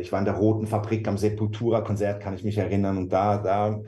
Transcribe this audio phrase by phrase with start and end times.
[0.00, 2.96] Ich war in der Roten Fabrik am Sepultura-Konzert, kann ich mich erinnern.
[2.96, 3.80] Und da, da,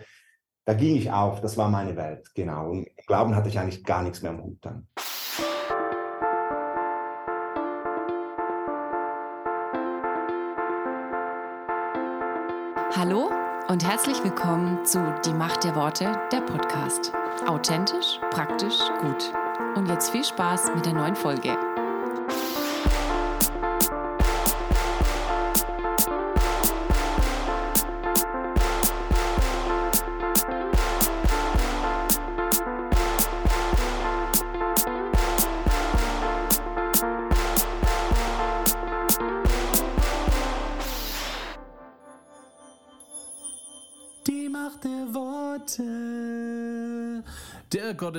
[0.64, 1.40] da ging ich auf.
[1.40, 2.70] Das war meine Welt, genau.
[2.70, 4.86] Und Glauben hatte ich eigentlich gar nichts mehr am Hut dann.
[12.96, 13.30] Hallo
[13.68, 17.12] und herzlich willkommen zu Die Macht der Worte, der Podcast.
[17.46, 19.32] Authentisch, praktisch, gut.
[19.76, 21.56] Und jetzt viel Spaß mit der neuen Folge.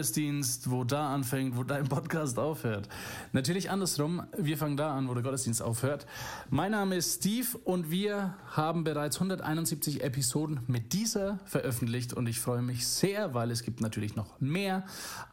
[0.02, 2.90] Gottesdienst, wo da anfängt, wo dein Podcast aufhört.
[3.34, 6.06] Natürlich andersrum, wir fangen da an, wo der Gottesdienst aufhört.
[6.50, 12.42] Mein Name ist Steve und wir haben bereits 171 Episoden mit dieser veröffentlicht und ich
[12.42, 14.84] freue mich sehr, weil es gibt natürlich noch mehr,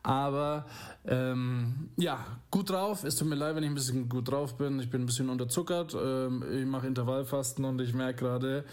[0.04, 0.66] aber
[1.06, 3.02] ähm, ja, gut drauf.
[3.02, 4.78] Es tut mir leid, wenn ich ein bisschen gut drauf bin.
[4.78, 5.96] Ich bin ein bisschen unterzuckert.
[6.00, 8.64] Ähm, ich mache Intervallfasten und ich merke gerade,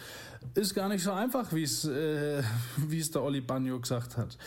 [0.53, 2.43] ist gar nicht so einfach, wie es äh,
[2.77, 4.37] der Olli Bagno gesagt hat.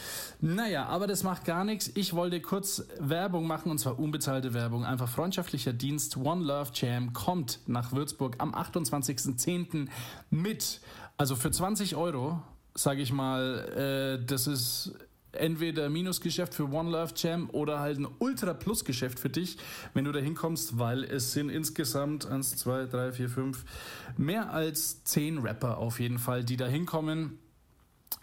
[0.40, 1.90] Naja, aber das macht gar nichts.
[1.94, 4.67] Ich wollte kurz Werbung machen und zwar unbezahlte Werbung.
[4.76, 6.16] Einfach freundschaftlicher Dienst.
[6.16, 9.88] One Love Jam kommt nach Würzburg am 28.10.
[10.30, 10.80] mit.
[11.16, 12.42] Also für 20 Euro,
[12.74, 14.94] sage ich mal, äh, das ist
[15.32, 19.56] entweder Minusgeschäft für One Love Jam oder halt ein Ultra Plus Geschäft für dich,
[19.94, 23.64] wenn du da hinkommst, weil es sind insgesamt 1, 2, 3, 4, 5,
[24.16, 27.38] mehr als 10 Rapper auf jeden Fall, die da hinkommen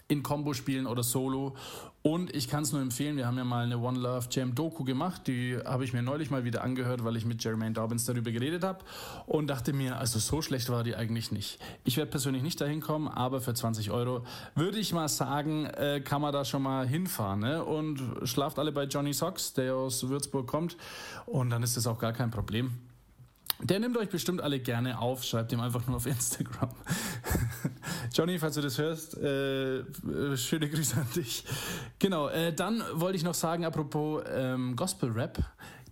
[0.08, 1.56] in Combo spielen oder Solo.
[2.06, 4.84] Und ich kann es nur empfehlen, wir haben ja mal eine One Love Jam Doku
[4.84, 8.30] gemacht, die habe ich mir neulich mal wieder angehört, weil ich mit Jermaine Dobbins darüber
[8.30, 8.84] geredet habe
[9.26, 11.58] und dachte mir, also so schlecht war die eigentlich nicht.
[11.82, 16.00] Ich werde persönlich nicht dahin kommen, aber für 20 Euro würde ich mal sagen, äh,
[16.00, 17.64] kann man da schon mal hinfahren ne?
[17.64, 20.76] und schlaft alle bei Johnny Socks, der aus Würzburg kommt
[21.26, 22.70] und dann ist das auch gar kein Problem.
[23.62, 26.70] Der nimmt euch bestimmt alle gerne auf, schreibt ihm einfach nur auf Instagram.
[28.12, 31.44] Johnny, falls du das hörst, äh, äh, schöne Grüße an dich.
[31.98, 35.42] Genau, äh, dann wollte ich noch sagen, apropos ähm, Gospel Rap,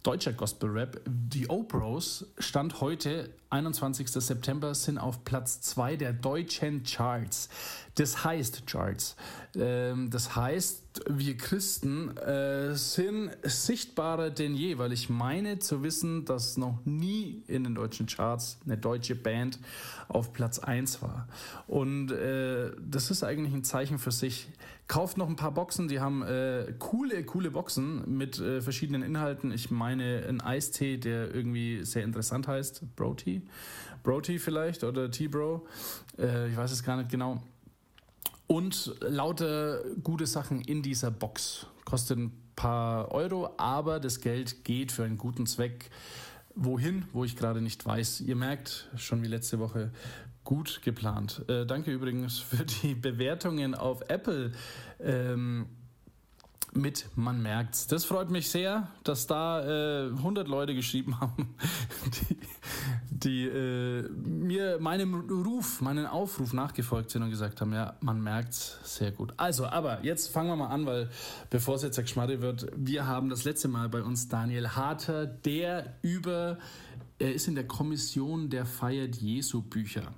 [0.02, 4.08] deutscher Gospel Rap, die O-Bros stand heute, 21.
[4.08, 7.48] September, sind auf Platz 2 der deutschen Charts.
[7.94, 9.16] Das heißt Charts.
[9.56, 16.24] Ähm, das heißt, wir Christen äh, sind sichtbarer denn je, weil ich meine zu wissen,
[16.24, 19.58] dass noch nie in den deutschen Charts eine deutsche Band
[20.08, 21.28] auf Platz 1 war.
[21.66, 24.48] Und äh, das ist eigentlich ein Zeichen für sich.
[24.86, 29.50] Kauft noch ein paar Boxen, die haben äh, coole, coole Boxen mit äh, verschiedenen Inhalten.
[29.50, 33.42] Ich meine, ein Eistee, der irgendwie sehr interessant heißt, Bro-Tea.
[34.02, 35.66] Bro-Tea vielleicht oder Tea-Bro.
[36.18, 37.42] Äh, ich weiß es gar nicht genau.
[38.46, 41.66] Und lauter gute Sachen in dieser Box.
[41.84, 45.90] Kostet ein paar Euro, aber das Geld geht für einen guten Zweck.
[46.54, 48.20] Wohin, wo ich gerade nicht weiß.
[48.20, 49.90] Ihr merkt, schon wie letzte Woche,
[50.44, 51.42] gut geplant.
[51.48, 54.52] Äh, danke übrigens für die Bewertungen auf Apple.
[55.00, 55.66] Ähm,
[56.74, 57.86] mit Man merkt's.
[57.86, 61.54] Das freut mich sehr, dass da äh, 100 Leute geschrieben haben,
[62.06, 62.36] die,
[63.14, 68.78] die äh, mir meinem Ruf, meinen Aufruf nachgefolgt sind und gesagt haben, ja, man merkt's
[68.82, 69.32] sehr gut.
[69.36, 71.08] Also, aber jetzt fangen wir mal an, weil
[71.48, 75.26] bevor es jetzt der Geschmarre wird, wir haben das letzte Mal bei uns Daniel Harter,
[75.26, 76.58] der über,
[77.18, 80.12] er ist in der Kommission der Feiert Jesu Bücher.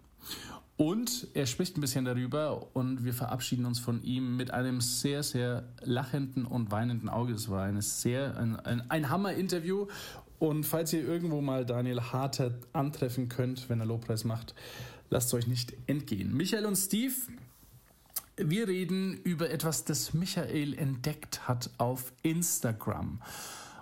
[0.79, 5.23] Und er spricht ein bisschen darüber und wir verabschieden uns von ihm mit einem sehr,
[5.23, 7.33] sehr lachenden und weinenden Auge.
[7.33, 9.87] Es war eine sehr, ein, ein, ein Hammer-Interview.
[10.39, 14.55] Und falls ihr irgendwo mal Daniel Harter antreffen könnt, wenn er Lobpreis macht,
[15.09, 16.37] lasst es euch nicht entgehen.
[16.37, 17.15] Michael und Steve,
[18.37, 23.21] wir reden über etwas, das Michael entdeckt hat auf Instagram.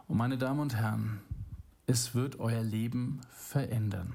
[0.06, 1.20] Und meine Damen und Herren,
[1.86, 4.14] es wird euer Leben verändern.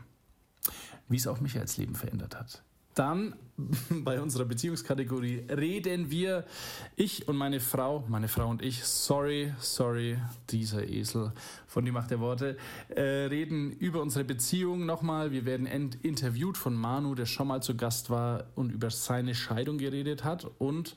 [1.08, 2.64] Wie es auch Michaels Leben verändert hat.
[2.94, 3.36] Dann
[3.90, 6.46] bei unserer Beziehungskategorie reden wir,
[6.96, 10.18] ich und meine Frau, meine Frau und ich, sorry, sorry,
[10.50, 11.32] dieser Esel
[11.68, 12.58] von die Macht der Worte,
[12.90, 15.32] äh, reden über unsere Beziehung nochmal.
[15.32, 19.78] Wir werden interviewt von Manu, der schon mal zu Gast war und über seine Scheidung
[19.78, 20.96] geredet hat und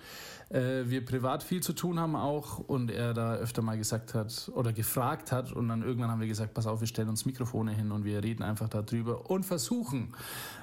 [0.51, 4.51] äh, wir privat viel zu tun haben auch und er da öfter mal gesagt hat
[4.55, 7.73] oder gefragt hat und dann irgendwann haben wir gesagt, pass auf, wir stellen uns Mikrofone
[7.73, 10.15] hin und wir reden einfach darüber und versuchen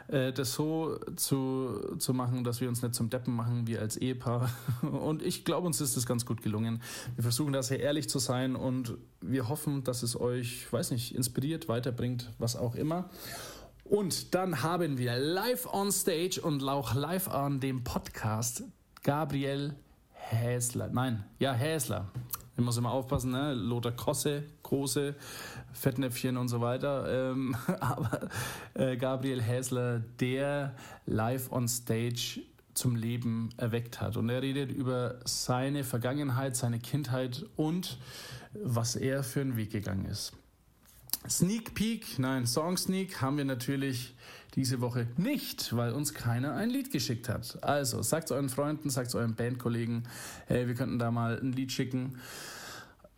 [0.08, 3.98] äh, das so zu, zu machen, dass wir uns nicht zum Deppen machen, wie als
[3.98, 4.50] Ehepaar.
[4.82, 6.82] Und ich glaube, uns ist das ganz gut gelungen.
[7.16, 11.16] Wir versuchen da sehr ehrlich zu sein und wir hoffen, dass es euch, weiß nicht,
[11.16, 13.10] inspiriert, weiterbringt, was auch immer.
[13.84, 18.64] Und dann haben wir live on stage und auch live an dem Podcast
[19.04, 19.76] Gabriel
[20.12, 20.90] Häsler.
[20.90, 22.12] Nein, ja, Häsler.
[22.60, 23.54] Ich muss immer aufpassen, ne?
[23.54, 25.16] Lothar Kosse, große
[25.72, 27.32] Fettnäpfchen und so weiter.
[27.32, 28.28] Ähm, aber
[28.74, 30.76] äh, Gabriel Häsler, der
[31.06, 32.42] live on stage
[32.74, 34.18] zum Leben erweckt hat.
[34.18, 37.98] Und er redet über seine Vergangenheit, seine Kindheit und
[38.52, 40.34] was er für einen Weg gegangen ist.
[41.30, 44.16] Sneak Peek, nein, Song Sneak haben wir natürlich
[44.56, 47.62] diese Woche nicht, weil uns keiner ein Lied geschickt hat.
[47.62, 50.04] Also sagt euren Freunden, sagt euren Bandkollegen,
[50.48, 52.18] hey, wir könnten da mal ein Lied schicken.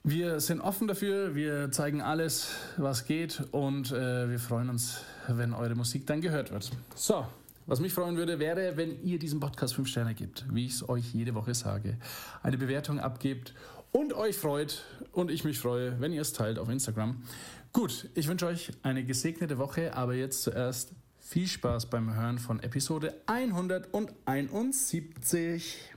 [0.04, 5.54] Wir sind offen dafür, wir zeigen alles, was geht und äh, wir freuen uns, wenn
[5.54, 6.72] eure Musik dann gehört wird.
[6.96, 7.28] So,
[7.68, 10.90] was mich freuen würde, wäre, wenn ihr diesem Podcast 5 Sterne gibt, wie ich es
[10.90, 11.98] euch jede Woche sage.
[12.42, 13.54] Eine Bewertung abgebt
[13.92, 17.22] und euch freut und ich mich freue, wenn ihr es teilt auf Instagram.
[17.72, 22.60] Gut, ich wünsche euch eine gesegnete Woche, aber jetzt zuerst viel Spaß beim Hören von
[22.64, 25.92] Episode 171.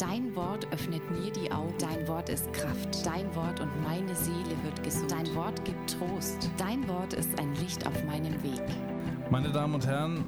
[0.00, 1.74] Dein Wort öffnet mir die Augen.
[1.78, 3.04] Dein Wort ist Kraft.
[3.04, 5.10] Dein Wort und meine Seele wird gesund.
[5.10, 6.50] Dein Wort gibt Trost.
[6.56, 8.62] Dein Wort ist ein Licht auf meinem Weg.
[9.30, 10.24] Meine Damen und Herren,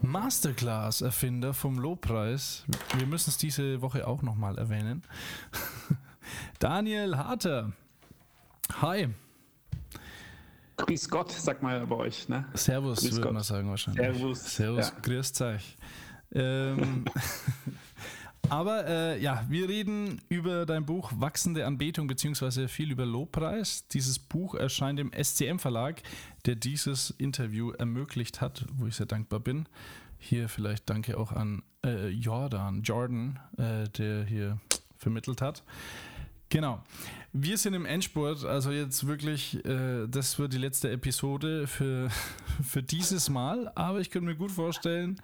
[0.00, 2.64] Masterclass-Erfinder vom Lobpreis.
[2.98, 5.04] Wir müssen es diese Woche auch nochmal erwähnen.
[6.58, 7.70] Daniel Harter.
[8.80, 9.08] Hi.
[10.78, 12.46] Grüß Gott, sagt man ja bei euch, ne?
[12.54, 14.04] Servus, würde man sagen wahrscheinlich.
[14.04, 14.56] Servus.
[14.56, 15.00] Servus, ja.
[15.00, 15.78] grüß euch.
[16.34, 17.04] Ähm,
[18.52, 23.88] aber äh, ja, wir reden über dein Buch Wachsende Anbetung beziehungsweise viel über Lobpreis.
[23.88, 26.02] Dieses Buch erscheint im SCM Verlag,
[26.44, 29.66] der dieses Interview ermöglicht hat, wo ich sehr dankbar bin.
[30.18, 34.60] Hier vielleicht danke auch an äh, Jordan, Jordan, äh, der hier
[34.98, 35.64] vermittelt hat.
[36.50, 36.84] Genau.
[37.32, 42.10] Wir sind im Endspurt, also jetzt wirklich, äh, das wird die letzte Episode für,
[42.62, 45.18] für dieses Mal, aber ich könnte mir gut vorstellen,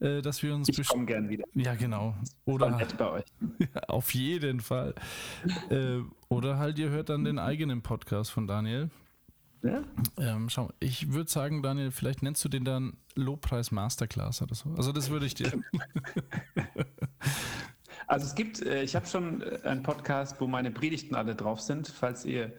[0.00, 0.68] äh, dass wir uns.
[0.68, 1.44] Ich komme gern wieder.
[1.54, 2.14] Ja, genau.
[2.44, 3.24] Oder nett bei euch.
[3.58, 4.94] Ja, auf jeden Fall.
[5.70, 5.98] äh,
[6.28, 8.90] oder halt, ihr hört dann den eigenen Podcast von Daniel.
[9.62, 9.82] Ja.
[10.18, 14.70] Ähm, schau, ich würde sagen, Daniel, vielleicht nennst du den dann Lobpreis Masterclass oder so.
[14.76, 15.50] Also, das würde ich dir.
[18.08, 21.60] Also es gibt, äh, ich habe schon äh, einen Podcast, wo meine Predigten alle drauf
[21.60, 21.88] sind.
[21.88, 22.54] Falls ihr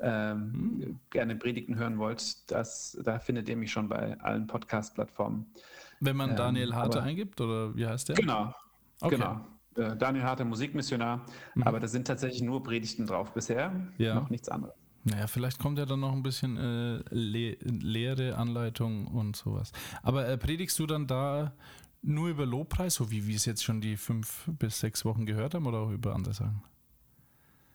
[0.00, 1.00] ähm, hm.
[1.10, 5.52] gerne Predigten hören wollt, das, da findet ihr mich schon bei allen Podcast-Plattformen.
[6.00, 8.16] Wenn man Daniel ähm, Harte eingibt, oder wie heißt der?
[8.16, 8.54] Genau,
[9.00, 9.16] okay.
[9.16, 9.40] genau.
[9.76, 11.24] Äh, Daniel Harte, Musikmissionar.
[11.54, 11.62] Mhm.
[11.64, 14.14] Aber da sind tatsächlich nur Predigten drauf bisher, ja.
[14.14, 14.74] noch nichts anderes.
[15.04, 19.72] Naja, vielleicht kommt ja dann noch ein bisschen äh, Le Lehre, Anleitung und sowas.
[20.02, 21.52] Aber äh, predigst du dann da
[22.00, 25.54] nur über Lobpreis, so wie wir es jetzt schon die fünf bis sechs Wochen gehört
[25.54, 26.62] haben, oder auch über andere Sachen?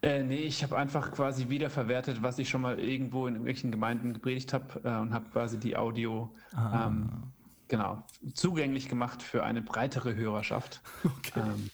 [0.01, 4.13] Äh, nee, ich habe einfach quasi wiederverwertet, was ich schon mal irgendwo in irgendwelchen Gemeinden
[4.13, 6.87] gepredigt habe äh, und habe quasi die Audio ah.
[6.87, 7.09] ähm,
[7.69, 10.81] genau zugänglich gemacht für eine breitere Hörerschaft.
[11.03, 11.39] Okay.
[11.39, 11.69] Ähm,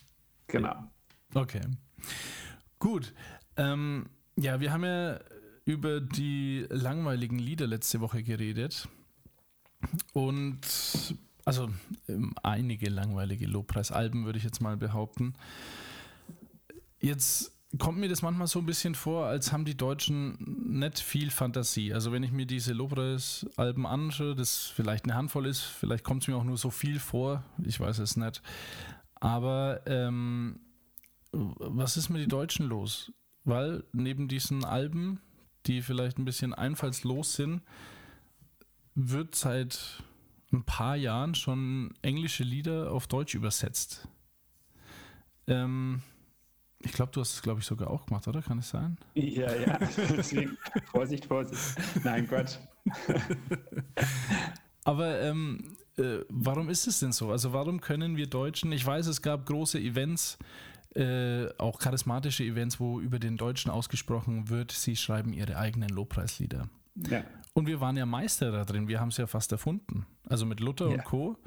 [0.47, 0.92] genau.
[1.33, 1.62] Okay.
[2.77, 3.13] Gut.
[3.57, 5.19] Ähm, ja, wir haben ja
[5.63, 8.88] über die langweiligen Lieder letzte Woche geredet.
[10.13, 10.62] Und
[11.45, 11.69] also
[12.07, 15.33] ähm, einige langweilige Lobpreisalben, würde ich jetzt mal behaupten.
[17.00, 21.31] Jetzt kommt mir das manchmal so ein bisschen vor, als haben die Deutschen nicht viel
[21.31, 21.94] Fantasie.
[21.94, 26.28] Also wenn ich mir diese Lobpreisalben anschaue, das vielleicht eine Handvoll ist, vielleicht kommt es
[26.28, 28.42] mir auch nur so viel vor, ich weiß es nicht.
[29.16, 30.59] Aber ähm,
[31.31, 33.11] was ist mit den Deutschen los?
[33.44, 35.19] Weil neben diesen Alben,
[35.66, 37.61] die vielleicht ein bisschen einfallslos sind,
[38.95, 40.04] wird seit
[40.52, 44.07] ein paar Jahren schon englische Lieder auf Deutsch übersetzt.
[45.47, 46.02] Ähm,
[46.85, 48.42] ich glaube, du hast es, glaube ich, sogar auch gemacht, oder?
[48.42, 48.97] Kann es sein?
[49.15, 49.80] Ja, ja.
[50.15, 50.57] Deswegen,
[50.92, 51.61] Vorsicht, Vorsicht.
[52.04, 52.59] Nein, Gott.
[54.83, 57.31] Aber ähm, äh, warum ist es denn so?
[57.31, 60.37] Also warum können wir Deutschen, ich weiß, es gab große Events,
[60.95, 66.69] äh, auch charismatische Events, wo über den Deutschen ausgesprochen wird, sie schreiben ihre eigenen Lobpreislieder.
[67.09, 67.23] Ja.
[67.54, 70.06] Und wir waren ja Meister da drin, wir haben es ja fast erfunden.
[70.27, 70.94] Also mit Luther ja.
[70.94, 71.37] und Co.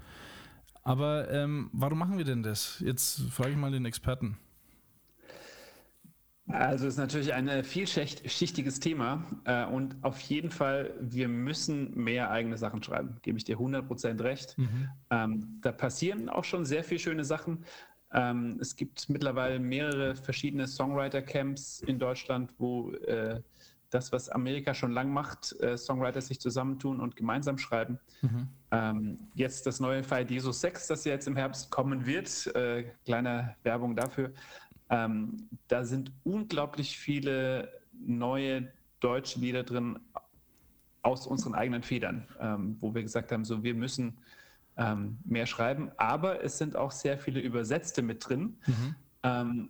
[0.83, 2.81] Aber ähm, warum machen wir denn das?
[2.81, 4.39] Jetzt frage ich mal den Experten.
[6.49, 12.31] Also es ist natürlich ein vielschichtiges Thema äh, und auf jeden Fall, wir müssen mehr
[12.31, 14.57] eigene Sachen schreiben, gebe ich dir 100% recht.
[14.57, 14.89] Mhm.
[15.11, 17.65] Ähm, da passieren auch schon sehr viele schöne Sachen.
[18.13, 23.43] Ähm, es gibt mittlerweile mehrere verschiedene Songwriter-Camps in Deutschland, wo äh,
[23.91, 27.99] das, was Amerika schon lang macht, äh, Songwriter sich zusammentun und gemeinsam schreiben.
[28.23, 28.49] Mhm.
[28.71, 33.57] Ähm, jetzt das neue Fight Jesus 6, das jetzt im Herbst kommen wird, äh, kleine
[33.63, 34.33] Werbung dafür.
[34.91, 39.99] Ähm, da sind unglaublich viele neue deutsche Lieder drin
[41.03, 44.19] aus unseren eigenen Federn, ähm, wo wir gesagt haben, so wir müssen
[44.77, 48.59] ähm, mehr schreiben, aber es sind auch sehr viele Übersetzte mit drin.
[48.67, 48.95] Mhm.
[49.23, 49.69] Ähm,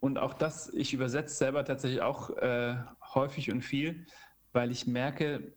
[0.00, 2.76] und auch das, ich übersetze selber tatsächlich auch äh,
[3.14, 4.06] häufig und viel,
[4.52, 5.52] weil ich merke,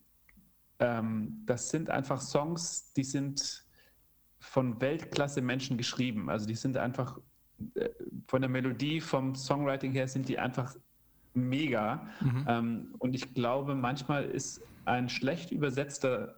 [0.79, 3.65] ähm, das sind einfach Songs, die sind
[4.39, 6.29] von Weltklasse Menschen geschrieben.
[6.29, 7.19] Also die sind einfach
[8.27, 10.75] von der Melodie, vom Songwriting her sind die einfach
[11.33, 12.07] mega.
[12.19, 12.45] Mhm.
[12.47, 16.35] Ähm, und ich glaube, manchmal ist ein schlecht übersetzter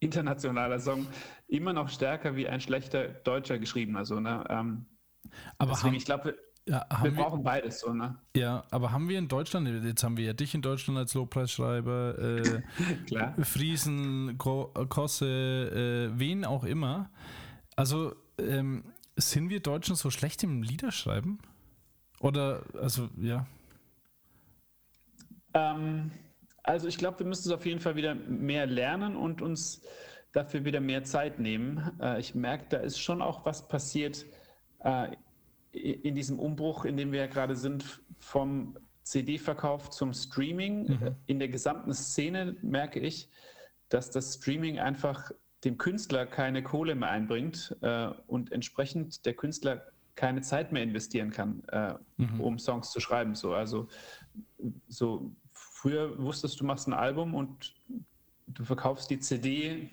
[0.00, 1.06] internationaler Song
[1.48, 4.04] immer noch stärker wie ein schlechter deutscher geschriebener.
[4.04, 4.44] So, ne?
[4.48, 4.86] Ähm,
[5.58, 6.36] aber deswegen, haben, ich glaube,
[6.68, 8.16] ja, wir brauchen wir, beides so, ne?
[8.36, 12.18] Ja, aber haben wir in Deutschland, jetzt haben wir ja dich in Deutschland als Lobpreisschreiber,
[13.38, 13.44] äh.
[13.44, 17.10] Friesen, Kosse, äh, wen auch immer.
[17.76, 18.84] Also ähm,
[19.16, 21.38] sind wir Deutschen so schlecht im Liederschreiben?
[22.20, 23.46] Oder, also, ja.
[25.54, 26.10] Ähm,
[26.62, 29.82] also ich glaube, wir müssen es auf jeden Fall wieder mehr lernen und uns
[30.32, 31.92] dafür wieder mehr Zeit nehmen.
[32.00, 34.26] Äh, ich merke, da ist schon auch was passiert
[34.80, 35.08] äh,
[35.72, 40.88] in diesem Umbruch, in dem wir ja gerade sind, vom CD-Verkauf zum Streaming.
[40.88, 41.16] Mhm.
[41.26, 43.30] In der gesamten Szene merke ich,
[43.88, 45.30] dass das Streaming einfach
[45.66, 49.82] dem Künstler keine Kohle mehr einbringt äh, und entsprechend der Künstler
[50.14, 52.40] keine Zeit mehr investieren kann, äh, mhm.
[52.40, 53.34] um Songs zu schreiben.
[53.34, 53.88] So, also
[54.86, 57.74] so früher wusstest du, machst ein Album und
[58.46, 59.90] du verkaufst die CD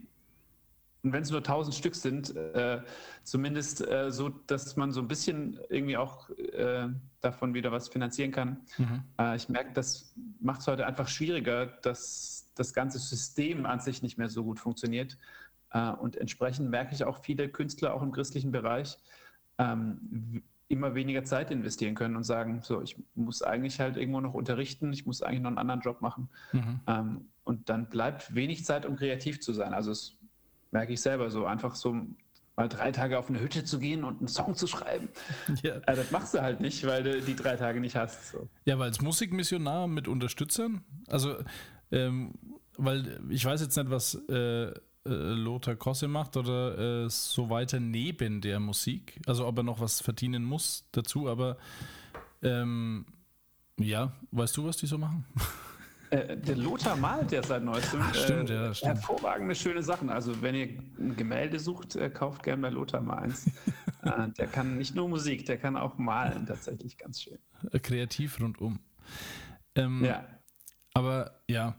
[1.04, 2.82] und wenn es nur 1000 Stück sind, äh,
[3.24, 6.88] zumindest äh, so, dass man so ein bisschen irgendwie auch äh,
[7.20, 8.62] davon wieder was finanzieren kann.
[8.78, 9.04] Mhm.
[9.20, 14.02] Äh, ich merke, das macht es heute einfach schwieriger, dass das ganze System an sich
[14.02, 15.18] nicht mehr so gut funktioniert.
[15.74, 18.98] Äh, und entsprechend merke ich auch viele Künstler, auch im christlichen Bereich,
[19.58, 24.34] ähm, immer weniger Zeit investieren können und sagen, so, ich muss eigentlich halt irgendwo noch
[24.34, 26.30] unterrichten, ich muss eigentlich noch einen anderen Job machen.
[26.52, 26.80] Mhm.
[26.88, 29.74] Ähm, und dann bleibt wenig Zeit, um kreativ zu sein.
[29.74, 30.16] Also es
[30.72, 31.96] merke ich selber so, einfach so
[32.56, 35.10] mal drei Tage auf eine Hütte zu gehen und einen Song zu schreiben.
[35.62, 35.76] Ja.
[35.86, 38.32] Äh, das machst du halt nicht, weil du die drei Tage nicht hast.
[38.32, 38.48] So.
[38.66, 41.36] Ja, weil als Musikmissionar mit Unterstützern, also
[41.92, 42.34] ähm,
[42.78, 44.74] weil ich weiß jetzt nicht, was äh,
[45.06, 49.80] äh, Lothar Kosse macht oder äh, so weiter neben der Musik, also ob er noch
[49.80, 51.58] was verdienen muss dazu, aber
[52.42, 53.06] ähm,
[53.80, 55.26] ja, weißt du, was die so machen?
[56.14, 58.00] Äh, der Lothar malt ja seit neuestem.
[58.04, 58.96] Ach, stimmt, äh, ja, stimmt.
[58.96, 60.12] Hervorragende, schöne Sachen.
[60.12, 60.68] Also, wenn ihr
[61.00, 63.50] ein Gemälde sucht, äh, kauft gerne bei Lothar mal eins.
[64.04, 67.40] Äh, der kann nicht nur Musik, der kann auch malen, tatsächlich ganz schön.
[67.72, 68.80] Äh, kreativ rundum.
[69.76, 70.26] Ähm, ja.
[70.94, 71.78] Aber ja,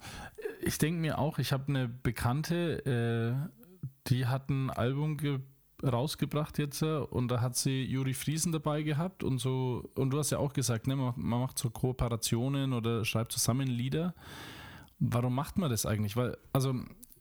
[0.64, 3.50] ich denke mir auch, ich habe eine Bekannte,
[4.08, 5.48] die hat ein Album gebracht
[5.82, 10.18] rausgebracht jetzt äh, und da hat sie Juri Friesen dabei gehabt und so, und du
[10.18, 14.14] hast ja auch gesagt, ne, man, man macht so Kooperationen oder schreibt zusammen Lieder.
[14.98, 16.16] Warum macht man das eigentlich?
[16.16, 16.74] Weil, also,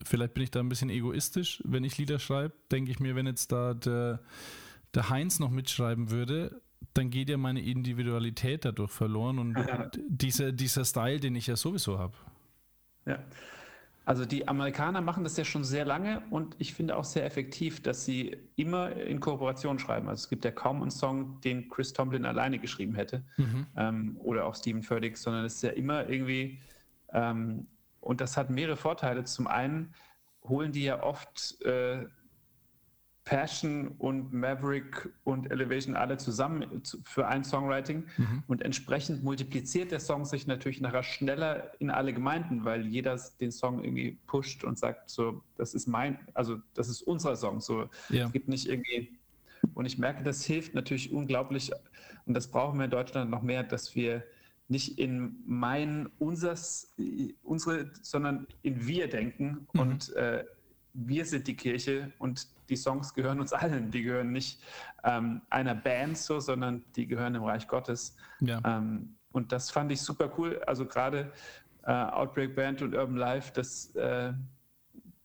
[0.04, 3.26] vielleicht bin ich da ein bisschen egoistisch, wenn ich Lieder schreibe, denke ich mir, wenn
[3.26, 4.22] jetzt da der,
[4.94, 6.62] der Heinz noch mitschreiben würde,
[6.94, 9.58] dann geht ja meine Individualität dadurch verloren und
[10.08, 12.14] dieser, dieser Style, den ich ja sowieso habe.
[13.06, 13.20] Ja,
[14.06, 17.82] also die Amerikaner machen das ja schon sehr lange und ich finde auch sehr effektiv,
[17.82, 20.10] dass sie immer in Kooperation schreiben.
[20.10, 23.68] Also es gibt ja kaum einen Song, den Chris Tomlin alleine geschrieben hätte mhm.
[23.78, 26.60] ähm, oder auch Stephen Furtick, sondern es ist ja immer irgendwie,
[27.14, 27.68] ähm,
[28.02, 29.24] und das hat mehrere Vorteile.
[29.24, 29.94] Zum einen
[30.44, 32.06] holen die ja oft äh,
[33.26, 38.04] Passion und Maverick und Elevation alle zusammen für ein Songwriting.
[38.18, 38.44] Mhm.
[38.48, 43.52] Und entsprechend multipliziert der Song sich natürlich nachher schneller in alle Gemeinden, weil jeder den
[43.52, 47.62] Song irgendwie pusht und sagt, so, das ist mein, also das ist unser Song.
[47.62, 48.26] So, ja.
[48.26, 49.18] es gibt nicht irgendwie.
[49.74, 51.72] Und ich merke, das hilft natürlich unglaublich.
[52.26, 54.24] Und das brauchen wir in Deutschland noch mehr, dass wir
[54.68, 56.94] nicht in mein, unsers,
[57.42, 59.80] unsere, sondern in wir denken mhm.
[59.80, 60.44] und äh,
[60.94, 63.92] wir sind die Kirche und die Songs gehören uns allen.
[63.92, 64.62] Die gehören nicht
[65.04, 68.16] ähm, einer Band so, sondern die gehören dem Reich Gottes.
[68.40, 68.62] Ja.
[68.64, 70.62] Ähm, und das fand ich super cool.
[70.68, 71.32] Also gerade
[71.84, 74.34] äh, Outbreak Band und Urban Life, dass, äh,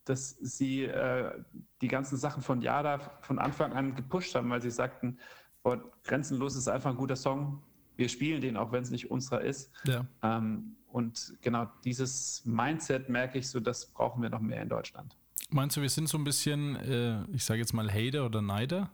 [0.04, 1.32] dass sie äh,
[1.80, 5.18] die ganzen Sachen von Yada von Anfang an gepusht haben, weil sie sagten,
[5.62, 7.62] boah, Grenzenlos ist einfach ein guter Song.
[7.96, 9.70] Wir spielen den, auch wenn es nicht unserer ist.
[9.84, 10.06] Ja.
[10.22, 15.16] Ähm, und genau dieses Mindset merke ich so, das brauchen wir noch mehr in Deutschland.
[15.50, 18.90] Meinst du, wir sind so ein bisschen, äh, ich sage jetzt mal Hater oder Neider,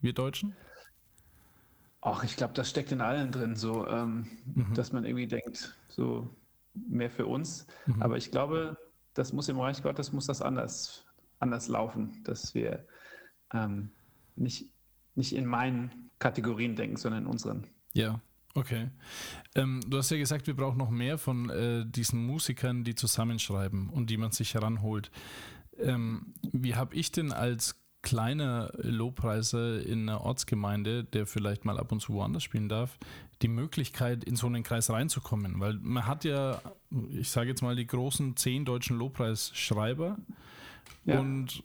[0.00, 0.54] wir Deutschen?
[2.00, 4.72] Ach, ich glaube, das steckt in allen drin, so, ähm, mhm.
[4.74, 6.34] dass man irgendwie denkt, so
[6.74, 7.66] mehr für uns.
[7.86, 8.02] Mhm.
[8.02, 8.76] Aber ich glaube,
[9.14, 11.04] das muss im Reich Gottes muss das anders,
[11.40, 12.86] anders laufen, dass wir
[13.52, 13.90] ähm,
[14.36, 14.70] nicht,
[15.14, 17.66] nicht in meinen Kategorien denken, sondern in unseren.
[17.92, 18.20] Ja,
[18.54, 18.88] Okay.
[19.54, 23.88] Ähm, du hast ja gesagt, wir brauchen noch mehr von äh, diesen Musikern, die zusammenschreiben
[23.88, 25.12] und die man sich heranholt.
[25.80, 31.92] Ähm, wie habe ich denn als kleiner Lobpreiser in einer Ortsgemeinde, der vielleicht mal ab
[31.92, 32.98] und zu woanders spielen darf,
[33.42, 35.60] die Möglichkeit, in so einen Kreis reinzukommen?
[35.60, 36.60] Weil man hat ja,
[37.10, 40.16] ich sage jetzt mal, die großen zehn deutschen Lobpreisschreiber
[41.04, 41.18] ja.
[41.18, 41.62] und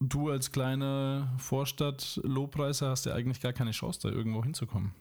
[0.00, 4.92] du als kleiner Vorstadt-Lobpreiser hast ja eigentlich gar keine Chance, da irgendwo hinzukommen.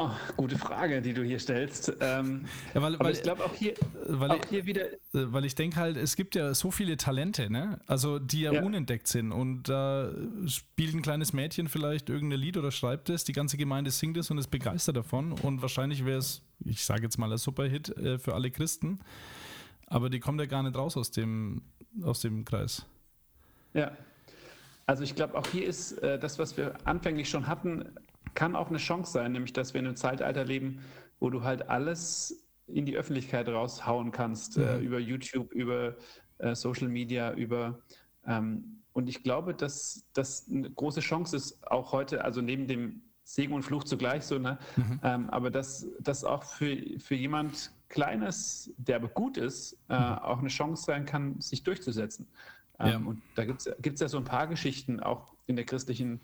[0.00, 1.92] Oh, gute Frage, die du hier stellst.
[2.00, 3.74] Ähm, ja, weil, aber ich glaube auch hier,
[4.06, 4.92] weil auch hier wieder.
[4.92, 7.80] Äh, weil ich denke halt, es gibt ja so viele Talente, ne?
[7.88, 9.32] Also die ja, ja, unentdeckt sind.
[9.32, 10.12] Und da
[10.46, 14.30] spielt ein kleines Mädchen vielleicht irgendein Lied oder schreibt es, die ganze Gemeinde singt es
[14.30, 15.32] und ist begeistert davon.
[15.32, 19.00] Und wahrscheinlich wäre es, ich sage jetzt mal, ein Superhit äh, für alle Christen.
[19.88, 21.62] Aber die kommt ja gar nicht raus aus dem,
[22.04, 22.86] aus dem Kreis.
[23.74, 23.90] Ja.
[24.86, 27.84] Also ich glaube, auch hier ist äh, das, was wir anfänglich schon hatten,
[28.34, 30.80] kann auch eine Chance sein, nämlich dass wir in einem Zeitalter leben,
[31.20, 34.66] wo du halt alles in die Öffentlichkeit raushauen kannst, äh, mhm.
[34.66, 35.96] äh, über YouTube, über
[36.38, 37.80] äh, Social Media, über
[38.26, 43.02] ähm, und ich glaube, dass das eine große Chance ist, auch heute, also neben dem
[43.22, 44.58] Segen und Fluch zugleich so, ne?
[44.76, 45.00] Mhm.
[45.04, 50.18] Ähm, aber dass das auch für, für jemand Kleines, der aber gut ist, äh, mhm.
[50.18, 52.26] auch eine Chance sein kann, sich durchzusetzen.
[52.80, 52.96] Ähm, ja.
[52.98, 56.20] Und da gibt es ja so ein paar Geschichten auch in der christlichen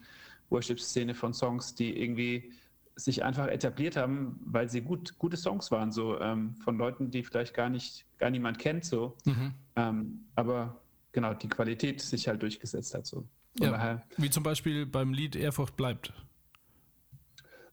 [0.54, 2.52] Worship-Szene von Songs, die irgendwie
[2.96, 7.24] sich einfach etabliert haben, weil sie gut, gute Songs waren, so ähm, von Leuten, die
[7.24, 9.16] vielleicht gar nicht, gar niemand kennt, so.
[9.24, 9.52] Mhm.
[9.76, 10.80] Ähm, aber
[11.12, 13.06] genau, die Qualität sich halt durchgesetzt hat.
[13.06, 13.26] So.
[13.58, 16.12] Ja, daher, wie zum Beispiel beim Lied Ehrfurcht bleibt.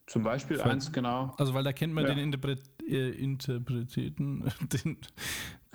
[0.06, 1.32] Zum Beispiel Von, eins, genau.
[1.38, 2.10] Also, weil da kennt man ja.
[2.10, 4.52] den Interpret, äh, Interpreten,
[4.84, 4.98] den,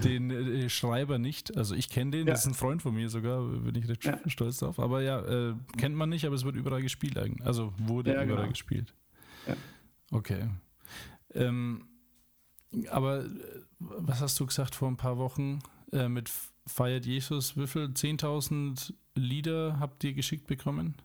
[0.04, 1.58] den äh, Schreiber nicht.
[1.58, 2.34] Also, ich kenne den, ja.
[2.34, 4.20] das ist ein Freund von mir sogar, bin ich recht ja.
[4.28, 4.80] stolz drauf.
[4.80, 7.46] Aber ja, äh, kennt man nicht, aber es wird überall gespielt eigentlich.
[7.46, 8.48] Also, wurde überall genau.
[8.48, 8.94] gespielt.
[10.12, 10.50] Okay.
[11.34, 11.88] Ähm,
[12.90, 13.30] aber äh,
[13.80, 15.60] was hast du gesagt vor ein paar Wochen
[15.92, 16.32] äh, mit
[16.66, 17.58] Feiert Jesus?
[17.58, 17.86] Wie viel?
[17.86, 20.96] 10.000 Lieder habt ihr geschickt bekommen?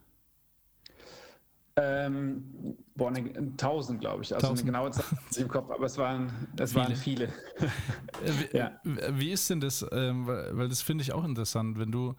[1.77, 4.35] Ähm, boah, ne, 1000, glaube ich.
[4.35, 4.61] Also 1000.
[4.61, 5.05] eine genaue Zahl
[5.37, 6.85] im Kopf, aber es waren, es viele.
[6.85, 7.29] waren viele.
[8.25, 8.73] wie, ja.
[8.85, 9.85] wie ist denn das?
[9.91, 12.15] Ähm, weil, weil, das finde ich auch interessant, wenn du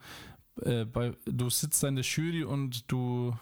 [0.62, 3.32] äh, bei, du sitzt in der Jury und du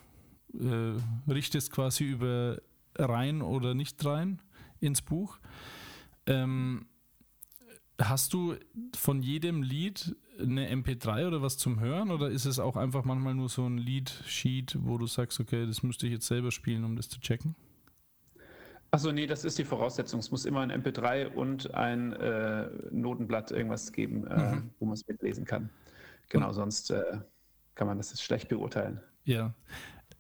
[0.54, 2.58] äh, richtest quasi über
[2.98, 4.40] rein oder nicht rein
[4.80, 5.38] ins Buch.
[6.26, 6.86] Ähm,
[8.08, 8.56] hast du
[8.96, 13.34] von jedem Lied eine MP3 oder was zum Hören oder ist es auch einfach manchmal
[13.34, 16.96] nur so ein Lead-Sheet, wo du sagst, okay, das müsste ich jetzt selber spielen, um
[16.96, 17.54] das zu checken?
[18.90, 20.20] Achso, nee, das ist die Voraussetzung.
[20.20, 24.70] Es muss immer ein MP3 und ein äh, Notenblatt irgendwas geben, äh, mhm.
[24.78, 25.70] wo man es mitlesen kann.
[26.28, 27.18] Genau, und, sonst äh,
[27.74, 29.00] kann man das schlecht beurteilen.
[29.24, 29.54] Ja.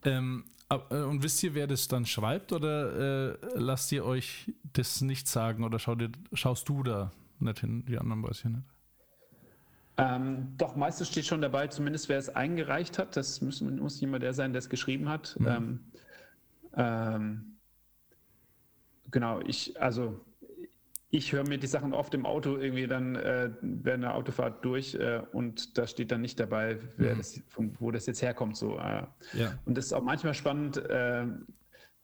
[0.04, 5.02] Ähm, äh, und wisst ihr, wer das dann schreibt oder äh, lasst ihr euch das
[5.02, 7.12] nicht sagen oder schau dir, schaust du da
[7.42, 7.84] nicht hin?
[7.86, 8.64] Die anderen weiß ich nicht.
[9.98, 13.16] Ähm, doch, meistens steht schon dabei, zumindest wer es eingereicht hat.
[13.16, 15.36] Das muss, muss jemand der sein, der es geschrieben hat.
[15.38, 15.46] Mhm.
[15.46, 15.80] Ähm,
[16.76, 17.56] ähm,
[19.10, 20.24] genau, ich, also
[21.10, 24.94] ich höre mir die Sachen oft im Auto irgendwie dann äh, während der Autofahrt durch
[24.94, 27.18] äh, und da steht dann nicht dabei, mhm.
[27.18, 28.56] das, von, wo das jetzt herkommt.
[28.56, 29.02] So, äh.
[29.34, 29.58] ja.
[29.66, 31.26] Und das ist auch manchmal spannend, äh,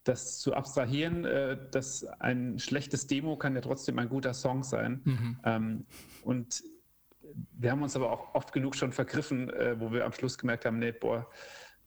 [0.09, 5.03] das zu abstrahieren, äh, dass ein schlechtes Demo kann ja trotzdem ein guter Song sein.
[5.05, 5.41] Mhm.
[5.45, 5.87] Ähm,
[6.25, 6.63] und
[7.53, 10.65] wir haben uns aber auch oft genug schon vergriffen, äh, wo wir am Schluss gemerkt
[10.65, 11.29] haben, nee, boah,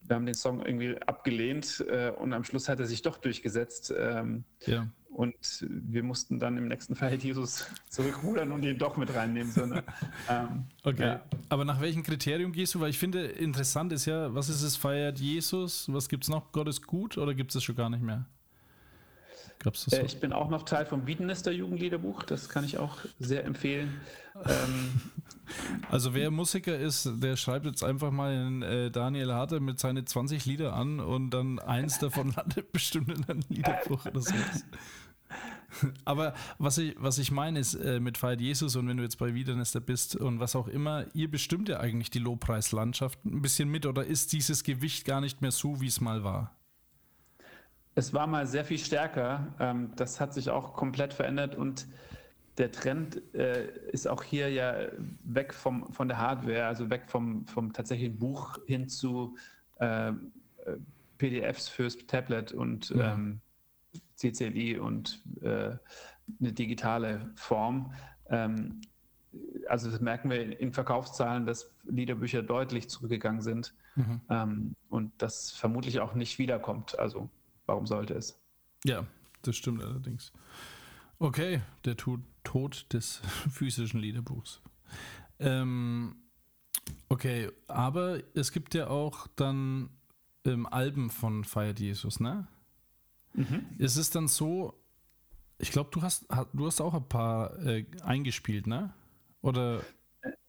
[0.01, 3.93] wir haben den Song irgendwie abgelehnt äh, und am Schluss hat er sich doch durchgesetzt.
[3.97, 4.87] Ähm, ja.
[5.13, 9.51] Und wir mussten dann im nächsten Fall Jesus zurückrudern und ihn doch mit reinnehmen.
[9.51, 9.83] So, ne?
[10.29, 11.03] ähm, okay.
[11.03, 11.21] Ja.
[11.49, 12.79] Aber nach welchem Kriterium gehst du?
[12.79, 15.91] Weil ich finde, interessant ist ja, was ist es, feiert Jesus?
[15.91, 16.51] Was gibt es noch?
[16.53, 18.25] Gott ist gut oder gibt es das schon gar nicht mehr?
[19.63, 22.23] Gab's das äh, ich bin auch noch Teil vom Wiedenester Jugendliederbuch.
[22.23, 24.01] Das kann ich auch sehr empfehlen.
[24.45, 25.01] ähm,
[25.91, 30.05] also wer Musiker ist, der schreibt jetzt einfach mal in äh, Daniel Harte mit seinen
[30.05, 34.33] 20 Lieder an und dann eins davon landet bestimmt in einem Liederbuch oder so.
[36.05, 39.17] Aber was ich, was ich meine ist äh, mit Feiert Jesus und wenn du jetzt
[39.17, 43.69] bei Wiedernester bist und was auch immer, ihr bestimmt ja eigentlich die Lobpreislandschaft ein bisschen
[43.69, 46.55] mit oder ist dieses Gewicht gar nicht mehr so, wie es mal war?
[47.93, 49.53] Es war mal sehr viel stärker.
[49.59, 51.87] Ähm, das hat sich auch komplett verändert und
[52.57, 54.75] der Trend äh, ist auch hier ja
[55.23, 59.35] weg vom, von der Hardware, also weg vom, vom tatsächlichen Buch hin zu
[59.79, 60.13] äh, äh
[61.17, 63.13] PDFs fürs Tablet und ja.
[63.13, 63.41] ähm,
[64.21, 65.75] CCLI und äh,
[66.39, 67.93] eine digitale Form.
[68.29, 68.81] Ähm,
[69.69, 74.21] also das merken wir in Verkaufszahlen, dass Liederbücher deutlich zurückgegangen sind mhm.
[74.29, 76.99] ähm, und das vermutlich auch nicht wiederkommt.
[76.99, 77.29] Also
[77.65, 78.39] warum sollte es?
[78.83, 79.05] Ja,
[79.41, 80.33] das stimmt allerdings.
[81.19, 83.17] Okay, der Tod des
[83.49, 84.61] physischen Liederbuchs.
[85.39, 86.15] Ähm,
[87.09, 89.89] okay, aber es gibt ja auch dann
[90.45, 92.47] ähm, Alben von Feiert Jesus, ne?
[93.33, 93.65] Mhm.
[93.77, 94.73] Ist es dann so,
[95.57, 98.93] ich glaube, du hast, du hast auch ein paar äh, eingespielt, ne?
[99.41, 99.81] Oder?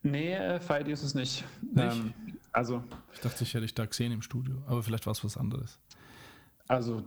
[0.02, 1.44] Nee, äh, Feiert Jesus nicht.
[1.62, 1.96] nicht?
[1.96, 2.14] Ähm,
[2.52, 2.82] also.
[3.12, 5.78] Ich dachte, ich hätte dich da gesehen im Studio, aber vielleicht war es was anderes.
[6.68, 7.02] Also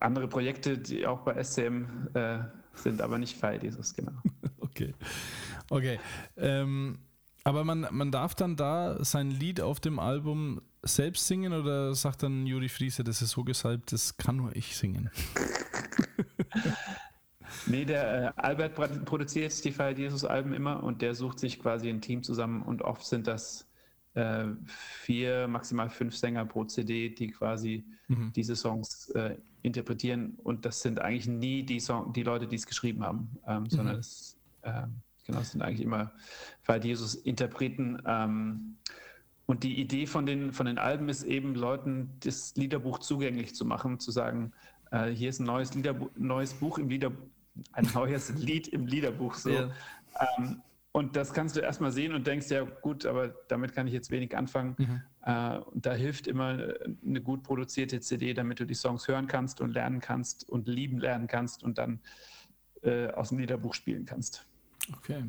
[0.00, 2.38] andere Projekte, die auch bei SCM äh,
[2.74, 4.12] sind, aber nicht Feiert Jesus, genau.
[4.60, 4.94] okay.
[5.70, 5.98] Okay.
[6.36, 6.98] Ähm,
[7.44, 12.22] aber man, man darf dann da sein Lied auf dem Album selbst singen oder sagt
[12.22, 15.10] dann Juri Friese, das ist so gesalbt, das kann nur ich singen?
[17.66, 21.88] nee, der äh, Albert produziert die Feier Jesus Alben immer und der sucht sich quasi
[21.88, 23.66] ein Team zusammen und oft sind das
[24.14, 28.32] äh, vier, maximal fünf Sänger pro CD, die quasi mhm.
[28.34, 32.66] diese Songs äh, interpretieren und das sind eigentlich nie die, Song die Leute, die es
[32.66, 34.00] geschrieben haben, ähm, sondern mhm.
[34.00, 36.12] es ähm, Genau, es sind eigentlich immer
[36.62, 38.02] Fall Jesus-Interpreten.
[38.06, 38.76] Ähm,
[39.46, 43.64] und die Idee von den, von den Alben ist eben, Leuten das Liederbuch zugänglich zu
[43.64, 44.52] machen, zu sagen,
[44.90, 47.26] äh, hier ist ein neues, Liederbu neues Buch im Liederbuch,
[47.72, 49.34] ein neues Lied im Liederbuch.
[49.34, 49.50] So.
[49.50, 49.70] Ja.
[50.38, 53.92] Ähm, und das kannst du erstmal sehen und denkst, ja gut, aber damit kann ich
[53.92, 54.76] jetzt wenig anfangen.
[54.78, 55.02] Mhm.
[55.22, 56.56] Äh, und da hilft immer
[57.04, 60.98] eine gut produzierte CD, damit du die Songs hören kannst und lernen kannst und lieben
[60.98, 62.00] lernen kannst und dann
[62.82, 64.46] äh, aus dem Liederbuch spielen kannst.
[64.96, 65.24] Okay.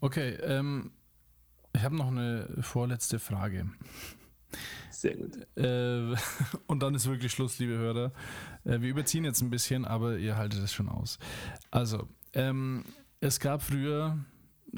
[0.00, 0.90] Okay, ähm,
[1.74, 3.66] ich habe noch eine vorletzte Frage.
[4.90, 5.36] Sehr gut.
[5.56, 6.14] Äh,
[6.66, 8.12] und dann ist wirklich Schluss, liebe Hörer.
[8.64, 11.18] Äh, wir überziehen jetzt ein bisschen, aber ihr haltet es schon aus.
[11.70, 12.84] Also, ähm,
[13.20, 14.18] es gab früher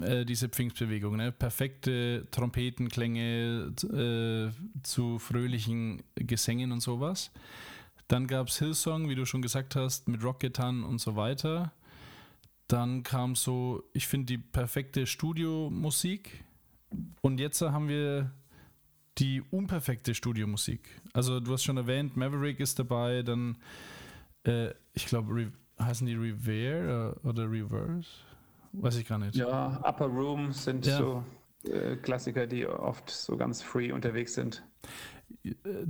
[0.00, 1.32] äh, diese Pfingstbewegung, ne?
[1.32, 3.72] perfekte Trompetenklänge
[4.82, 7.30] zu fröhlichen Gesängen und sowas.
[8.08, 11.72] Dann gab es Hillsong, wie du schon gesagt hast, mit Rockgitarren und so weiter.
[12.68, 16.44] Dann kam so, ich finde, die perfekte Studiomusik.
[17.20, 18.32] Und jetzt haben wir
[19.18, 21.00] die unperfekte Studiomusik.
[21.12, 23.58] Also du hast schon erwähnt, Maverick ist dabei, dann,
[24.44, 28.08] äh, ich glaube, heißen die Revere äh, oder Reverse?
[28.72, 29.36] Weiß ich gar nicht.
[29.36, 30.98] Ja, Upper Room sind ja.
[30.98, 31.24] so
[31.64, 34.64] äh, Klassiker, die oft so ganz free unterwegs sind.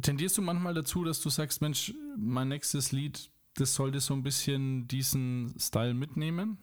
[0.01, 4.23] Tendierst du manchmal dazu, dass du sagst, Mensch, mein nächstes Lied, das sollte so ein
[4.23, 6.59] bisschen diesen Style mitnehmen?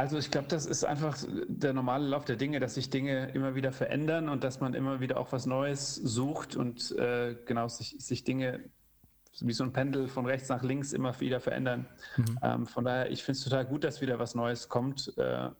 [0.00, 3.54] Also ich glaube, das ist einfach der normale Lauf der Dinge, dass sich Dinge immer
[3.54, 7.96] wieder verändern und dass man immer wieder auch was Neues sucht und äh, genau sich,
[7.98, 8.64] sich Dinge
[9.40, 11.86] wie so ein Pendel von rechts nach links immer wieder verändern.
[12.16, 12.38] Mhm.
[12.42, 15.12] Ähm, von daher, ich finde es total gut, dass wieder was Neues kommt.
[15.18, 15.50] Äh,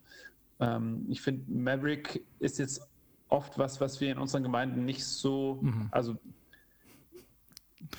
[0.59, 2.81] ähm, ich finde, Maverick ist jetzt
[3.29, 5.89] oft was, was wir in unseren Gemeinden nicht so, mhm.
[5.91, 6.17] also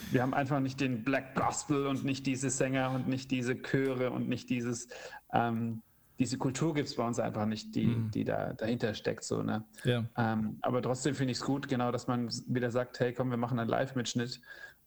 [0.09, 4.09] wir haben einfach nicht den Black Gospel und nicht diese Sänger und nicht diese Chöre
[4.09, 4.87] und nicht dieses
[5.33, 5.83] ähm,
[6.19, 8.11] diese Kultur gibt es bei uns einfach nicht, die, mhm.
[8.11, 9.23] die da dahinter steckt.
[9.23, 9.63] So, ne?
[9.83, 10.05] Ja.
[10.17, 13.37] Ähm, aber trotzdem finde ich es gut, genau, dass man wieder sagt, hey komm, wir
[13.37, 14.41] machen einen Live-Mitschnitt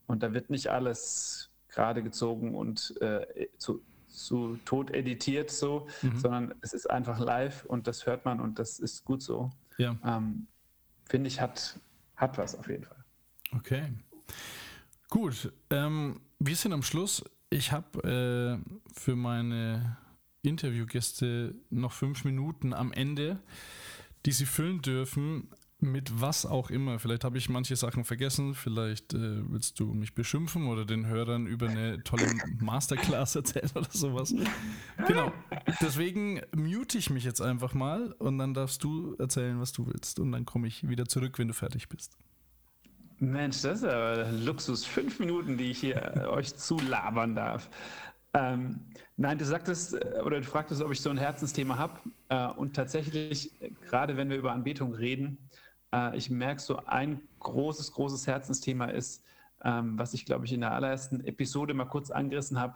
[0.06, 6.18] und da wird nicht alles gerade gezogen und äh, zu, zu tot editiert so, mhm.
[6.18, 9.50] sondern es ist einfach live und das hört man und das ist gut so.
[9.76, 9.96] Ja.
[10.04, 10.46] Ähm,
[11.04, 11.78] finde ich, hat,
[12.16, 13.04] hat was auf jeden Fall.
[13.56, 13.92] Okay.
[15.10, 17.24] Gut, ähm, wir sind am Schluss.
[17.50, 19.96] Ich habe äh, für meine
[20.44, 23.40] Interviewgäste noch fünf Minuten am Ende,
[24.26, 25.48] die sie füllen dürfen
[25.80, 26.98] mit was auch immer.
[26.98, 31.46] Vielleicht habe ich manche Sachen vergessen, vielleicht äh, willst du mich beschimpfen oder den Hörern
[31.46, 32.26] über eine tolle
[32.58, 34.34] Masterclass erzählen oder sowas.
[35.06, 35.32] Genau.
[35.80, 40.18] Deswegen mute ich mich jetzt einfach mal und dann darfst du erzählen, was du willst.
[40.18, 42.16] Und dann komme ich wieder zurück, wenn du fertig bist.
[43.18, 44.84] Mensch, das ist aber Luxus.
[44.84, 47.70] Fünf Minuten, die ich hier äh, euch zulabern darf.
[48.32, 48.80] Ähm,
[49.16, 52.00] nein, du sagtest äh, oder du fragtest, ob ich so ein Herzensthema habe.
[52.28, 53.52] Äh, und tatsächlich,
[53.88, 55.38] gerade wenn wir über Anbetung reden,
[55.92, 59.22] äh, ich merke so ein großes, großes Herzensthema ist,
[59.62, 62.74] ähm, was ich glaube ich in der allerersten Episode mal kurz angerissen habe,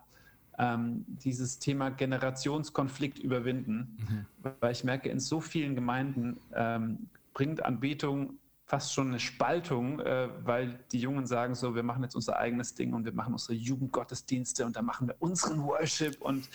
[0.59, 3.97] ähm, dieses Thema Generationskonflikt überwinden.
[4.43, 4.53] Mhm.
[4.61, 8.35] Weil ich merke, in so vielen Gemeinden ähm, bringt Anbetung
[8.69, 12.75] fast schon eine Spaltung, äh, weil die Jungen sagen so, wir machen jetzt unser eigenes
[12.75, 16.51] Ding und wir machen unsere Jugendgottesdienste und da machen wir unseren Worship und,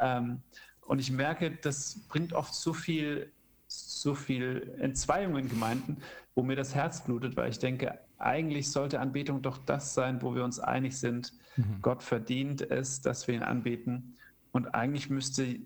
[0.00, 0.42] ähm,
[0.82, 3.32] und ich merke, das bringt oft so viel,
[3.66, 5.96] so viel Entzweiung in Gemeinden,
[6.36, 10.36] wo mir das Herz blutet, weil ich denke, eigentlich sollte Anbetung doch das sein, wo
[10.36, 11.32] wir uns einig sind.
[11.56, 11.82] Mhm.
[11.82, 14.16] Gott verdient es, dass wir ihn anbeten.
[14.52, 15.58] Und eigentlich müsste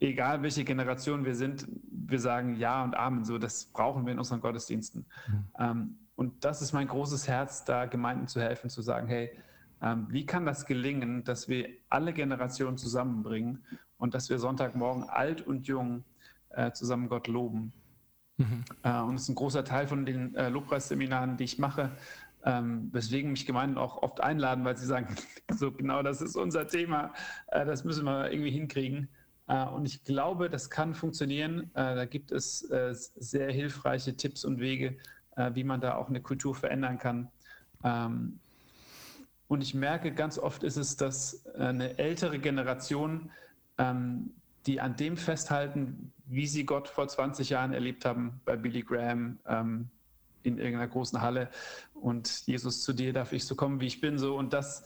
[0.00, 3.24] egal welche Generation wir sind, wir sagen Ja und Amen.
[3.24, 5.06] So, das brauchen wir in unseren Gottesdiensten.
[5.26, 5.44] Mhm.
[5.58, 9.30] Ähm, und das ist mein großes Herz, da Gemeinden zu helfen, zu sagen, hey,
[9.82, 13.64] ähm, wie kann das gelingen, dass wir alle Generationen zusammenbringen
[13.98, 16.04] und dass wir Sonntagmorgen alt und jung
[16.50, 17.72] äh, zusammen Gott loben.
[18.36, 18.64] Mhm.
[18.82, 21.90] Äh, und es ist ein großer Teil von den äh, Lobpreisseminaren, die ich mache,
[22.44, 25.14] ähm, weswegen mich Gemeinden auch oft einladen, weil sie sagen,
[25.50, 27.12] so genau das ist unser Thema,
[27.48, 29.08] äh, das müssen wir irgendwie hinkriegen.
[29.46, 31.70] Äh, und ich glaube, das kann funktionieren.
[31.74, 34.96] Äh, da gibt es äh, sehr hilfreiche Tipps und Wege,
[35.52, 37.28] wie man da auch eine Kultur verändern kann.
[37.82, 38.38] Ähm,
[39.48, 43.32] und ich merke, ganz oft ist es, dass eine ältere Generation,
[43.78, 44.30] ähm,
[44.66, 49.40] die an dem festhalten, wie sie Gott vor 20 Jahren erlebt haben, bei Billy Graham
[49.48, 49.90] ähm,
[50.44, 51.50] in irgendeiner großen Halle
[51.94, 54.84] und Jesus zu dir darf ich so kommen, wie ich bin, so und das,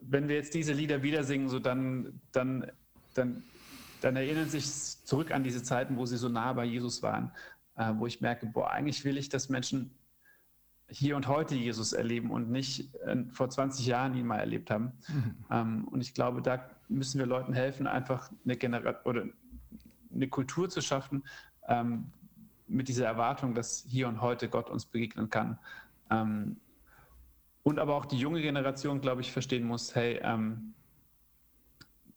[0.00, 2.70] wenn wir jetzt diese Lieder wieder singen, so dann, dann,
[3.14, 3.42] dann
[4.06, 4.64] dann erinnern sich
[5.04, 7.32] zurück an diese Zeiten, wo sie so nah bei Jesus waren,
[7.76, 9.90] äh, wo ich merke, boah, eigentlich will ich, dass Menschen
[10.88, 14.92] hier und heute Jesus erleben und nicht äh, vor 20 Jahren ihn mal erlebt haben.
[15.08, 15.34] Mhm.
[15.50, 19.24] Ähm, und ich glaube, da müssen wir Leuten helfen, einfach eine Generation oder
[20.14, 21.24] eine Kultur zu schaffen,
[21.66, 22.12] ähm,
[22.68, 25.58] mit dieser Erwartung, dass hier und heute Gott uns begegnen kann.
[26.10, 26.58] Ähm,
[27.64, 30.74] und aber auch die junge Generation, glaube ich, verstehen muss, hey, ähm,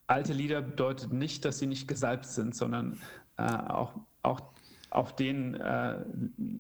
[0.09, 2.99] alte Lieder bedeutet nicht, dass sie nicht gesalbt sind, sondern
[3.37, 3.93] äh, auch,
[4.23, 4.41] auch
[4.89, 6.03] auf denen äh,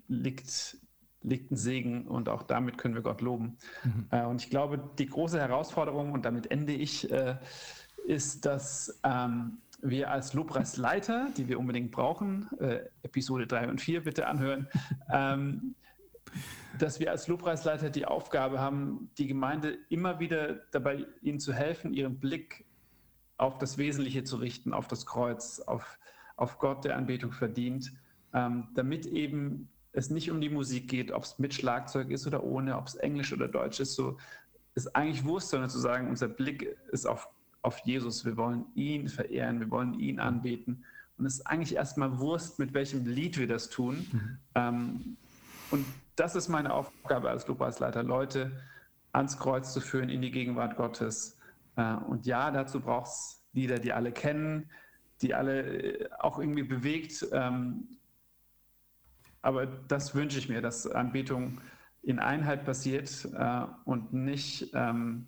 [0.07, 0.77] liegt,
[1.23, 3.57] liegt ein Segen und auch damit können wir Gott loben.
[3.83, 4.07] Mhm.
[4.11, 7.37] Äh, und ich glaube, die große Herausforderung, und damit ende ich, äh,
[8.05, 14.03] ist, dass ähm, wir als Lobpreisleiter, die wir unbedingt brauchen, äh, Episode 3 und 4
[14.03, 14.67] bitte anhören,
[15.11, 15.75] ähm,
[16.77, 21.93] dass wir als Lobpreisleiter die Aufgabe haben, die Gemeinde immer wieder dabei, ihnen zu helfen,
[21.93, 22.65] ihren Blick
[23.39, 25.97] auf das Wesentliche zu richten, auf das Kreuz, auf,
[26.35, 27.91] auf Gott, der Anbetung verdient,
[28.33, 32.43] ähm, damit eben es nicht um die Musik geht, ob es mit Schlagzeug ist oder
[32.43, 34.17] ohne, ob es Englisch oder Deutsch ist, so
[34.75, 37.27] ist eigentlich wurscht, sondern zu sagen, unser Blick ist auf,
[37.61, 38.23] auf Jesus.
[38.23, 40.85] Wir wollen ihn verehren, wir wollen ihn anbeten.
[41.17, 44.07] Und es ist eigentlich erstmal Wurst, mit welchem Lied wir das tun.
[44.11, 44.37] Mhm.
[44.55, 45.17] Ähm,
[45.71, 48.51] und das ist meine Aufgabe als Lobpreisleiter, Leute
[49.11, 51.38] ans Kreuz zu führen, in die Gegenwart Gottes
[51.81, 54.69] und ja, dazu braucht es Lieder, die alle kennen,
[55.21, 57.25] die alle äh, auch irgendwie bewegt.
[57.31, 57.87] Ähm,
[59.41, 61.59] aber das wünsche ich mir, dass Anbetung
[62.03, 65.25] in Einheit passiert äh, und nicht ähm,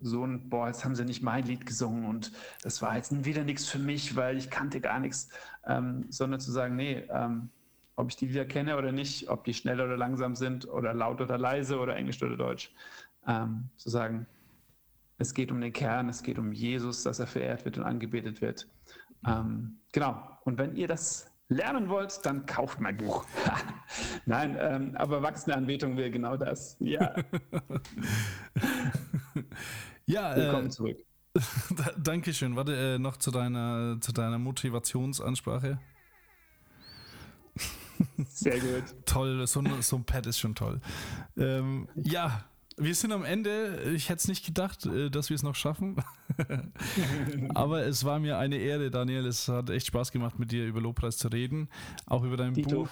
[0.00, 3.42] so ein, boah, jetzt haben sie nicht mein Lied gesungen und das war jetzt wieder
[3.42, 5.28] nichts für mich, weil ich kannte gar nichts,
[5.66, 7.50] ähm, sondern zu sagen, nee, ähm,
[7.96, 11.20] ob ich die Lieder kenne oder nicht, ob die schnell oder langsam sind oder laut
[11.20, 12.72] oder leise oder Englisch oder Deutsch,
[13.26, 14.26] ähm, zu sagen,
[15.18, 18.40] es geht um den Kern, es geht um Jesus, dass er verehrt wird und angebetet
[18.40, 18.68] wird.
[19.26, 20.22] Ähm, genau.
[20.44, 23.26] Und wenn ihr das lernen wollt, dann kauft mein Buch.
[24.26, 26.76] Nein, ähm, aber wachsende Anbetung will genau das.
[26.78, 27.14] Ja.
[30.06, 30.98] ja, Willkommen äh, zurück.
[31.98, 32.54] Dankeschön.
[32.54, 35.80] Warte, äh, noch zu deiner, zu deiner Motivationsansprache.
[38.28, 38.84] Sehr gut.
[39.06, 40.80] toll, so, so ein Pad ist schon toll.
[41.36, 42.44] Ähm, ja,
[42.78, 43.92] wir sind am Ende.
[43.94, 45.96] Ich hätte es nicht gedacht, äh, dass wir es noch schaffen.
[47.54, 49.26] Aber es war mir eine Ehre, Daniel.
[49.26, 51.68] Es hat echt Spaß gemacht, mit dir über Lobpreis zu reden.
[52.06, 52.90] Auch über dein Dito, Buch.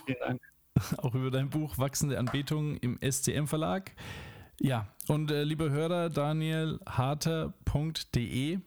[0.98, 3.92] Auch über dein Buch Wachsende Anbetung im SCM Verlag.
[4.60, 8.58] Ja, und äh, liebe Hörer, danielharter.de.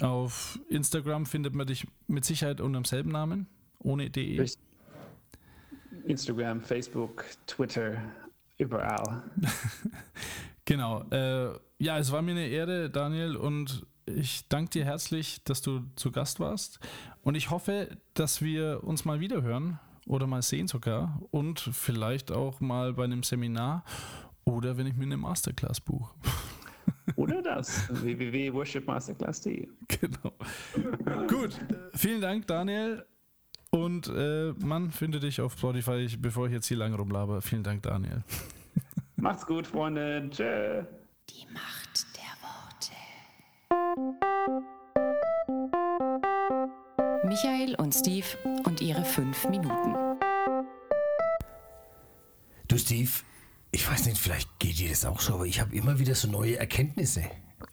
[0.00, 3.46] Auf Instagram findet man dich mit Sicherheit unter demselben Namen,
[3.78, 4.46] ohne de.
[6.06, 8.02] Instagram, Facebook, Twitter,
[8.58, 9.24] Überall.
[10.64, 11.02] genau.
[11.10, 15.82] Äh, ja, es war mir eine Ehre, Daniel, und ich danke dir herzlich, dass du
[15.96, 16.78] zu Gast warst.
[17.22, 22.30] Und ich hoffe, dass wir uns mal wieder hören oder mal sehen sogar und vielleicht
[22.30, 23.84] auch mal bei einem Seminar
[24.44, 26.14] oder wenn ich mir eine Masterclass buche.
[27.16, 29.68] Oder das, www.worshipmasterclass.de.
[29.88, 30.32] Genau.
[31.28, 31.58] Gut,
[31.94, 33.04] vielen Dank, Daniel.
[33.74, 37.42] Und äh, man findet dich auf Spotify, bevor ich jetzt hier lange rumlaber.
[37.42, 38.22] Vielen Dank, Daniel.
[39.16, 40.30] Macht's gut, Freunde.
[40.30, 40.84] Tschö.
[41.28, 42.92] Die Macht der Worte.
[47.26, 48.26] Michael und Steve
[48.64, 49.96] und ihre fünf Minuten.
[52.68, 53.10] Du, Steve,
[53.72, 56.28] ich weiß nicht, vielleicht geht dir das auch so, aber ich habe immer wieder so
[56.28, 57.24] neue Erkenntnisse.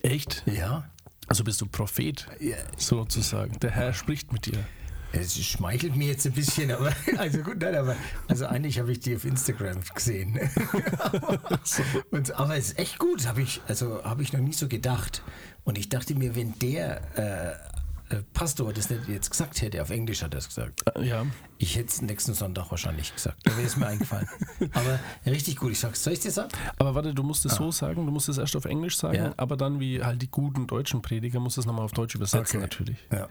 [0.01, 0.41] Echt?
[0.47, 0.89] Ja.
[1.27, 2.57] Also bist du Prophet, ja.
[2.75, 3.59] sozusagen.
[3.59, 4.65] Der Herr spricht mit dir.
[5.13, 7.95] Es schmeichelt mir jetzt ein bisschen, aber also gut, nein, aber
[8.27, 10.39] also eigentlich habe ich die auf Instagram gesehen.
[12.11, 15.21] und, aber es ist echt gut, habe ich, also habe ich noch nie so gedacht.
[15.63, 19.89] Und ich dachte mir, wenn der äh, äh, Pastor das nicht jetzt gesagt hätte, auf
[19.89, 20.81] Englisch hat er es gesagt.
[20.95, 21.25] Äh, ja.
[21.57, 23.37] Ich hätte es nächsten Sonntag wahrscheinlich gesagt.
[23.43, 24.27] Da wäre es mir eingefallen.
[24.73, 26.03] Aber richtig gut, ich sag's.
[26.03, 26.49] Soll ich dir sagen?
[26.79, 29.33] Aber warte, du musst es so sagen, du musst es erst auf Englisch sagen, Ja.
[29.37, 32.57] aber dann wie halt die guten deutschen Prediger musst du es nochmal auf Deutsch übersetzen
[32.57, 32.57] Okay.
[32.57, 32.97] natürlich.
[33.11, 33.27] Ja.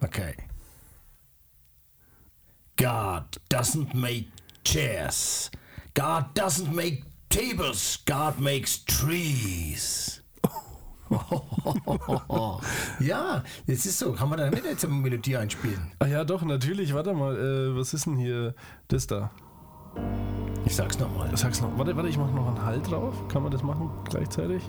[0.00, 0.34] Okay.
[2.76, 4.26] God doesn't make
[4.64, 5.50] chairs.
[5.94, 7.98] God doesn't make tables.
[8.06, 10.22] God makes trees.
[13.00, 14.12] ja, das ist so.
[14.12, 15.92] Kann man da nicht jetzt eine Melodie einspielen?
[15.98, 16.94] Ah ja, doch, natürlich.
[16.94, 18.54] Warte mal, äh, was ist denn hier
[18.88, 19.30] das da?
[20.64, 21.28] Ich sag's nochmal.
[21.36, 21.76] Sag's noch.
[21.76, 23.14] Warte, warte, ich mache noch einen Halt drauf.
[23.28, 24.62] Kann man das machen gleichzeitig?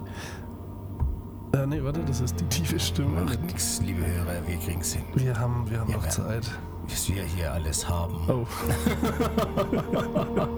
[1.55, 3.21] Äh, nee, warte, das ist die tiefe Stimme.
[3.21, 5.03] Macht nichts, liebe Hörer, wir kriegen's hin.
[5.13, 6.09] Wir haben, wir haben Ja, noch.
[6.09, 6.49] Zeit.
[6.87, 8.15] Was wir hier alles haben.
[8.27, 8.45] Oh.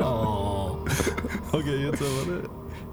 [0.04, 0.78] Oh.
[1.52, 2.50] Okay, jetzt aber, warte.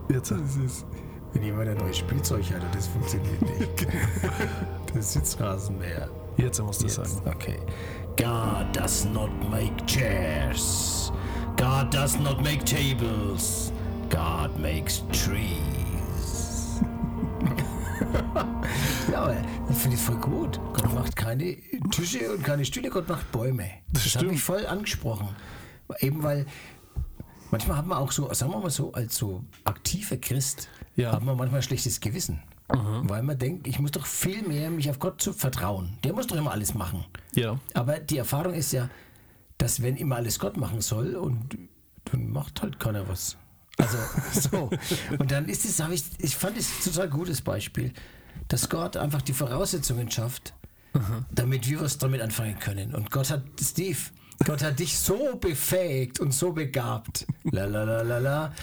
[0.09, 0.31] Jetzt.
[0.31, 0.87] Das ist,
[1.33, 3.87] wenn jemand ein neues Spielzeug hat das funktioniert nicht.
[4.95, 6.09] Das Sitzrasenmäher.
[6.37, 7.23] Jetzt musst du Jetzt, sagen.
[7.27, 7.59] okay.
[8.17, 11.11] God does not make chairs.
[11.57, 13.73] God does not make tables.
[14.11, 15.72] God makes trees.
[19.11, 19.37] Ja, aber
[19.71, 20.61] ich finde es voll gut.
[20.75, 21.57] Gott macht keine
[21.91, 23.69] Tische und keine Stühle, Gott macht Bäume.
[23.93, 24.33] Das, hat stimmt.
[24.33, 25.29] mich voll angesprochen.
[26.01, 26.47] Eben weil
[27.51, 31.13] manchmal hat man auch so, sagen wir mal so, als so aktiver Christ, Ja.
[31.13, 32.43] hat man manchmal ein schlechtes Gewissen.
[32.69, 35.99] Weil man denkt, ich muss doch viel mehr mich auf Gott zu vertrauen.
[36.05, 37.05] Der muss doch immer alles machen.
[37.35, 37.59] Ja.
[37.75, 38.89] Aber die Erfahrung ist ja,
[39.59, 41.59] dass wenn immer alles Gott machen soll und
[42.07, 43.37] dann macht halt keiner was.
[43.79, 43.99] Also
[44.51, 44.71] so.
[45.19, 47.93] Und dann ist es, habe ich, ich fand es ein total gutes Beispiel,
[48.49, 50.55] dass Gott einfach die Voraussetzungen schafft,
[51.31, 52.95] damit wir was damit anfangen können.
[52.95, 53.99] Und Gott hat, Steve,
[54.45, 57.27] Gott hat dich so befähigt und so begabt.
[57.45, 58.53] La la la la la.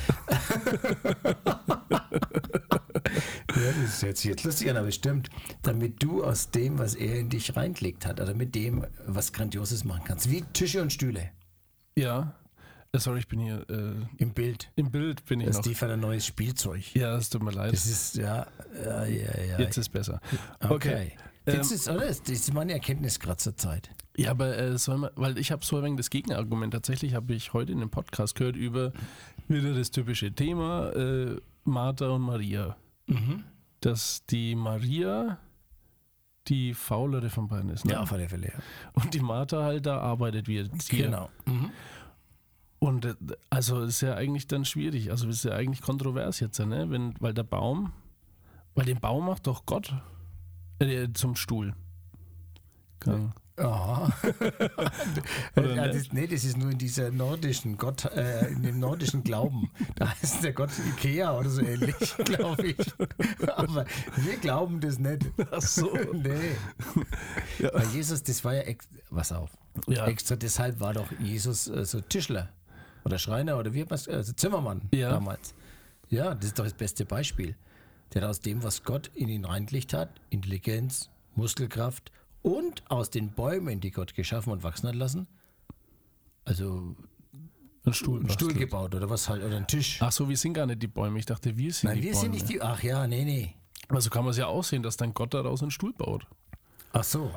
[3.56, 5.30] Ja, das hört sich jetzt lustig an, aber stimmt.
[5.64, 9.84] Damit du aus dem, was er in dich reingelegt hat, oder mit dem was Grandioses
[9.84, 10.30] machen kannst.
[10.30, 11.32] Wie Tische und Stühle
[11.98, 12.36] Ja.
[12.92, 14.72] Äh, sorry, ich bin hier äh, im Bild.
[14.76, 15.62] im Bild bin ich Das noch.
[15.62, 16.96] ist die für ein neues Spielzeug.
[16.96, 17.72] Ja, es tut mir leid.
[17.74, 18.48] Das ist, ja,
[18.84, 19.60] ja, ja, ja.
[19.60, 20.20] Jetzt ist besser.
[20.62, 20.70] okay.
[20.70, 21.12] Okay.
[21.46, 22.06] Ähm, ist, oder?
[22.08, 23.90] Das ist meine Erkenntnis gerade zur Zeit.
[24.18, 26.74] Ja, aber äh, soll man, weil ich habe so ein wenig das Gegenargument.
[26.74, 28.92] Tatsächlich habe ich heute in dem Podcast gehört über
[29.48, 32.76] wieder das typische Thema äh, Martha und Maria.
[33.08, 33.44] Mhm.
[33.82, 35.40] Dass die Maria
[36.48, 37.86] die faulere von beiden ist.
[37.86, 37.94] Ne?
[37.94, 38.48] Ja, auf alle Fälle.
[38.48, 38.60] Ja.
[38.94, 41.06] Und die Martha halt da arbeitet wie jetzt hier.
[41.06, 41.30] Genau.
[41.46, 41.72] Mhm.
[42.80, 43.16] Und äh,
[43.50, 45.12] also ist ja eigentlich dann schwierig.
[45.12, 46.90] Also ist ja eigentlich kontrovers jetzt, ne?
[46.90, 47.92] Wenn, weil der Baum,
[48.76, 49.94] weil den Baum macht doch Gott
[50.80, 51.76] äh, zum Stuhl.
[53.00, 53.34] Kann.
[53.58, 54.10] Aha.
[55.58, 59.24] Oder ja, das, nee, das ist nur in dieser nordischen Gott, äh, in dem nordischen
[59.24, 59.70] Glauben.
[59.96, 62.78] Da heißt der Gott Ikea oder so ähnlich, glaube ich.
[63.58, 65.26] Aber wir glauben das nicht.
[65.52, 65.92] Ach so.
[66.14, 66.56] nee.
[67.60, 67.74] Ja.
[67.74, 69.50] Weil Jesus, das war ja, ex was auf.
[69.88, 70.08] Ja.
[70.08, 72.50] Extra deshalb war doch Jesus äh, so Tischler
[73.06, 75.10] oder Schreiner oder wie hat also Zimmermann Ja.
[75.10, 75.54] damals.
[76.10, 77.56] Ja, das ist doch das beste Beispiel.
[78.14, 83.32] Der hat aus dem, was Gott in ihn reingelegt hat, Intelligenz, Muskelkraft und aus den
[83.32, 85.28] Bäumen, die Gott geschaffen und wachsen hat lassen,
[86.46, 86.96] also
[87.86, 88.20] Ein Stuhl.
[88.20, 90.00] einen Stuhl gebaut oder was halt, oder einen Tisch.
[90.02, 91.20] Ach so, wir sind gar nicht die Bäume.
[91.20, 92.22] Ich dachte, wir sind Nein, die wir Bäume.
[92.22, 93.56] sind nicht die, ach ja, nee, nee.
[93.90, 96.26] Also kann man es ja aussehen, dass dann Gott daraus einen Stuhl baut.
[96.94, 97.32] Ach so.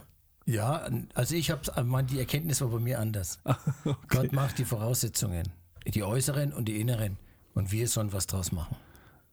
[0.47, 3.39] Ja, also ich habe, meine, die Erkenntnis war bei mir anders.
[4.09, 5.49] Gott macht die Voraussetzungen,
[5.87, 7.19] die äußeren und die inneren.
[7.55, 8.77] Und wir sollen was draus machen.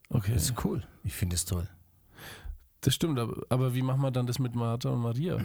[0.10, 0.34] Okay.
[0.34, 0.84] Das ist cool.
[1.04, 1.68] Ich finde es toll.
[2.82, 5.40] Das stimmt, aber, aber wie machen wir dann das mit Martha und Maria?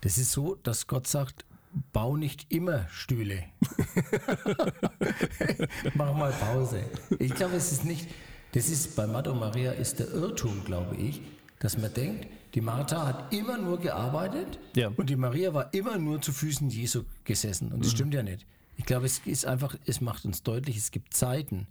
[0.00, 1.44] Das ist so, dass Gott sagt,
[1.92, 3.44] bau nicht immer Stühle.
[5.94, 6.84] Mach mal Pause.
[7.18, 8.08] Ich glaube, es ist nicht,
[8.52, 11.22] das ist bei Martha und Maria ist der Irrtum, glaube ich,
[11.62, 14.88] dass man denkt, die Martha hat immer nur gearbeitet Ja.
[14.96, 17.70] und die Maria war immer nur zu Füßen Jesu gesessen.
[17.70, 18.44] Und das stimmt ja nicht.
[18.76, 21.68] Ich glaube, es ist einfach, es macht uns deutlich, es gibt Zeiten,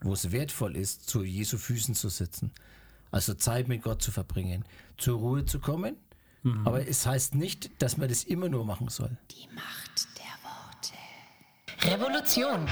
[0.00, 2.52] wo es wertvoll ist, zu Jesu Füßen zu sitzen.
[3.10, 4.64] Also Zeit mit Gott zu verbringen,
[4.96, 5.96] zur Ruhe zu kommen.
[6.64, 9.16] Aber es heißt nicht, dass man das immer nur machen soll.
[9.30, 12.00] Die Macht der Worte.
[12.00, 12.68] Revolution.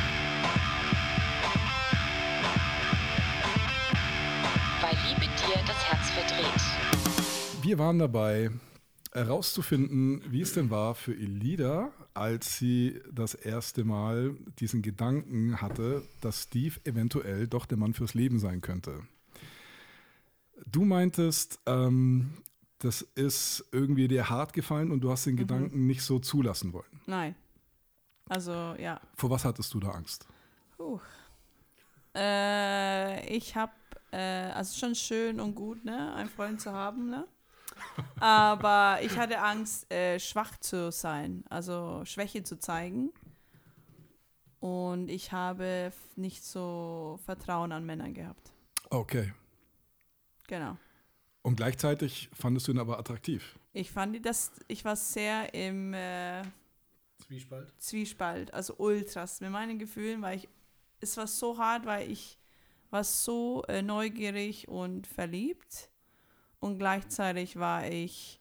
[5.51, 7.65] Dir das Herz verdreht.
[7.65, 8.51] Wir waren dabei,
[9.13, 16.03] herauszufinden, wie es denn war für Elida, als sie das erste Mal diesen Gedanken hatte,
[16.21, 19.01] dass Steve eventuell doch der Mann fürs Leben sein könnte.
[20.67, 22.35] Du meintest, ähm,
[22.79, 27.01] das ist irgendwie dir hart gefallen und du hast den Gedanken nicht so zulassen wollen.
[27.07, 27.35] Nein.
[28.29, 29.01] Also, ja.
[29.17, 30.29] Vor was hattest du da Angst?
[30.77, 31.01] Puh.
[32.15, 33.73] Äh, ich habe,
[34.13, 37.27] äh, also schon schön und gut, ne, einen Freund zu haben, ne?
[38.19, 43.11] Aber ich hatte Angst, äh, schwach zu sein, also Schwäche zu zeigen.
[44.59, 48.53] Und ich habe nicht so Vertrauen an Männern gehabt.
[48.91, 49.33] Okay.
[50.49, 50.77] Genau.
[51.43, 53.59] Und gleichzeitig fandest du ihn aber attraktiv.
[53.73, 56.43] Ich fand die- das, ich war sehr im äh,
[57.25, 57.73] Zwiespalt.
[57.79, 59.41] Zwiespalt, also ultras.
[59.41, 60.49] Mit meinen Gefühlen war ich,
[61.01, 62.39] es war so hart, weil ich
[62.91, 65.91] war so äh, neugierig und verliebt
[66.61, 68.41] und gleichzeitig war ich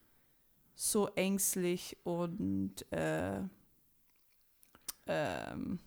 [0.75, 3.41] so ängstlich und äh,
[5.07, 5.79] ähm,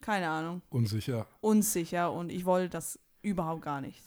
[0.00, 1.26] keine Ahnung, Unsicher.
[1.40, 4.02] unsicher und ich wollte das überhaupt gar nicht.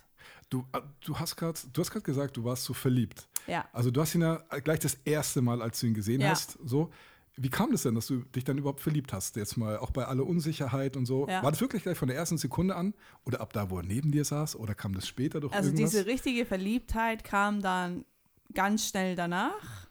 [0.49, 3.28] Du, äh, du hast gerade gerade gesagt, du warst so verliebt.
[3.47, 3.68] Ja.
[3.74, 6.30] Also du hast ihn ja gleich das erste Mal, als du ihn gesehen Ja.
[6.30, 6.91] hast, so.
[7.38, 9.36] Wie kam das denn, dass du dich dann überhaupt verliebt hast?
[9.36, 11.28] Jetzt mal auch bei aller Unsicherheit und so.
[11.28, 11.42] Ja.
[11.44, 12.94] War das wirklich gleich von der ersten Sekunde an?
[13.26, 14.56] Oder ab da, wo er neben dir saß?
[14.58, 15.92] Oder kam das später durch Also irgendwas?
[15.92, 18.06] diese richtige Verliebtheit kam dann
[18.54, 19.88] ganz schnell danach.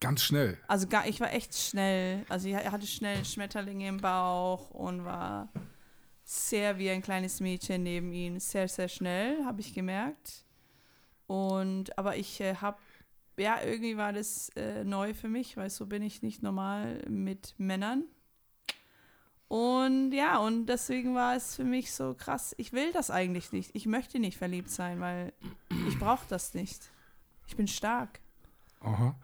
[0.00, 0.58] Ganz schnell.
[0.68, 5.50] Also ich war echt schnell, also ich hatte schnell Schmetterlinge im Bauch und war
[6.24, 10.44] sehr wie ein kleines Mädchen neben ihm, sehr, sehr schnell, habe ich gemerkt.
[11.26, 12.78] Und, aber ich äh, habe,
[13.36, 17.54] ja, irgendwie war das äh, neu für mich, weil so bin ich nicht normal mit
[17.58, 18.04] Männern.
[19.48, 23.70] Und ja, und deswegen war es für mich so krass, ich will das eigentlich nicht.
[23.74, 25.32] Ich möchte nicht verliebt sein, weil
[25.88, 26.90] ich brauche das nicht.
[27.46, 28.20] Ich bin stark,
[28.80, 29.14] Aha.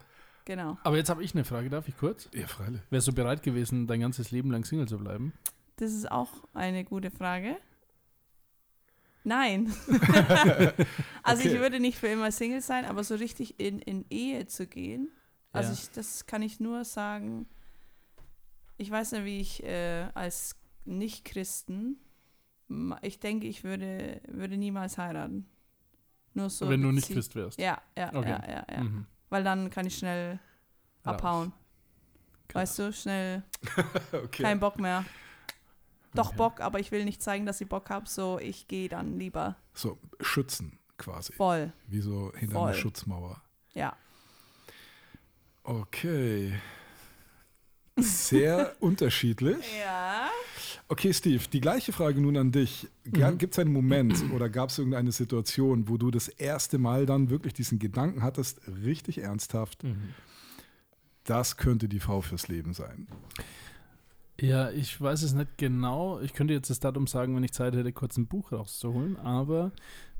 [0.45, 0.77] genau.
[0.83, 2.29] Aber jetzt habe ich eine Frage, darf ich kurz?
[2.33, 2.81] Ja, freilich.
[2.91, 5.33] Wärst du bereit gewesen, dein ganzes Leben lang Single zu bleiben?
[5.77, 7.57] Das ist auch eine gute Frage.
[9.23, 9.71] Nein.
[11.23, 11.53] also Okay.
[11.53, 15.09] ich würde nicht für immer Single sein, aber so richtig in, in Ehe zu gehen,
[15.51, 15.73] also Ja.
[15.79, 17.47] ich, das kann ich nur sagen,
[18.77, 20.55] ich weiß nicht, wie ich äh, als
[20.85, 21.97] Nicht-Christen,
[23.01, 25.45] ich denke, ich würde, würde niemals heiraten.
[26.33, 26.69] Nur so.
[26.69, 27.59] Wenn du nicht Christ wärst.
[27.59, 28.29] Ja, ja, Okay.
[28.29, 28.83] ja, ja, ja.
[28.83, 29.05] Mhm.
[29.29, 30.39] Weil dann kann ich schnell
[31.03, 31.51] abhauen.
[32.53, 33.43] Weißt du, schnell
[34.13, 34.43] Okay.
[34.43, 35.03] kein Bock mehr.
[36.13, 36.37] Doch Okay.
[36.37, 39.55] Bock, aber ich will nicht zeigen, dass ich Bock habe, so ich gehe dann lieber
[39.73, 41.33] So, schützen quasi.
[41.33, 41.71] voll.
[41.87, 42.73] Wie so hinter einer Voll.
[42.73, 43.41] Schutzmauer.
[43.73, 43.95] Ja.
[45.63, 46.53] Okay.
[47.97, 49.65] Sehr unterschiedlich.
[49.79, 50.29] Ja.
[50.87, 52.87] Okay, Steve, die gleiche Frage nun an dich.
[53.05, 53.37] Mhm.
[53.37, 57.29] Gibt es einen Moment oder gab es irgendeine Situation, wo du das erste Mal dann
[57.29, 60.13] wirklich diesen Gedanken hattest, richtig ernsthaft, Mhm.
[61.23, 63.07] das könnte die Frau fürs Leben sein?
[64.39, 66.19] Ja, ich weiß es nicht genau.
[66.19, 69.17] Ich könnte jetzt das Datum sagen, wenn ich Zeit hätte, kurz ein Buch rauszuholen.
[69.17, 69.71] Aber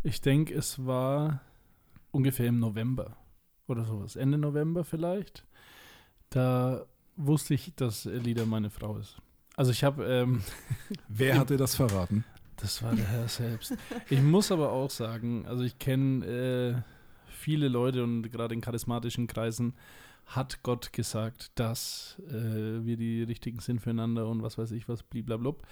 [0.03, 1.41] ich denke, es war
[2.11, 3.17] ungefähr im November
[3.67, 4.15] oder sowas.
[4.15, 5.45] Ende November vielleicht.
[6.29, 6.85] Da
[7.15, 9.17] wusste ich, dass Elida meine Frau ist.
[9.55, 10.43] Also ich habe, ähm,
[11.07, 12.23] Wer hat dir das verraten?
[12.61, 13.75] das war der Herr selbst.
[14.09, 16.81] Ich muss aber auch sagen, also ich kenne äh,
[17.27, 19.73] viele Leute und gerade in charismatischen Kreisen
[20.35, 25.03] hat Gott gesagt, dass äh, wir die richtigen sind füreinander und was weiß ich was,
[25.03, 25.63] bliblablub.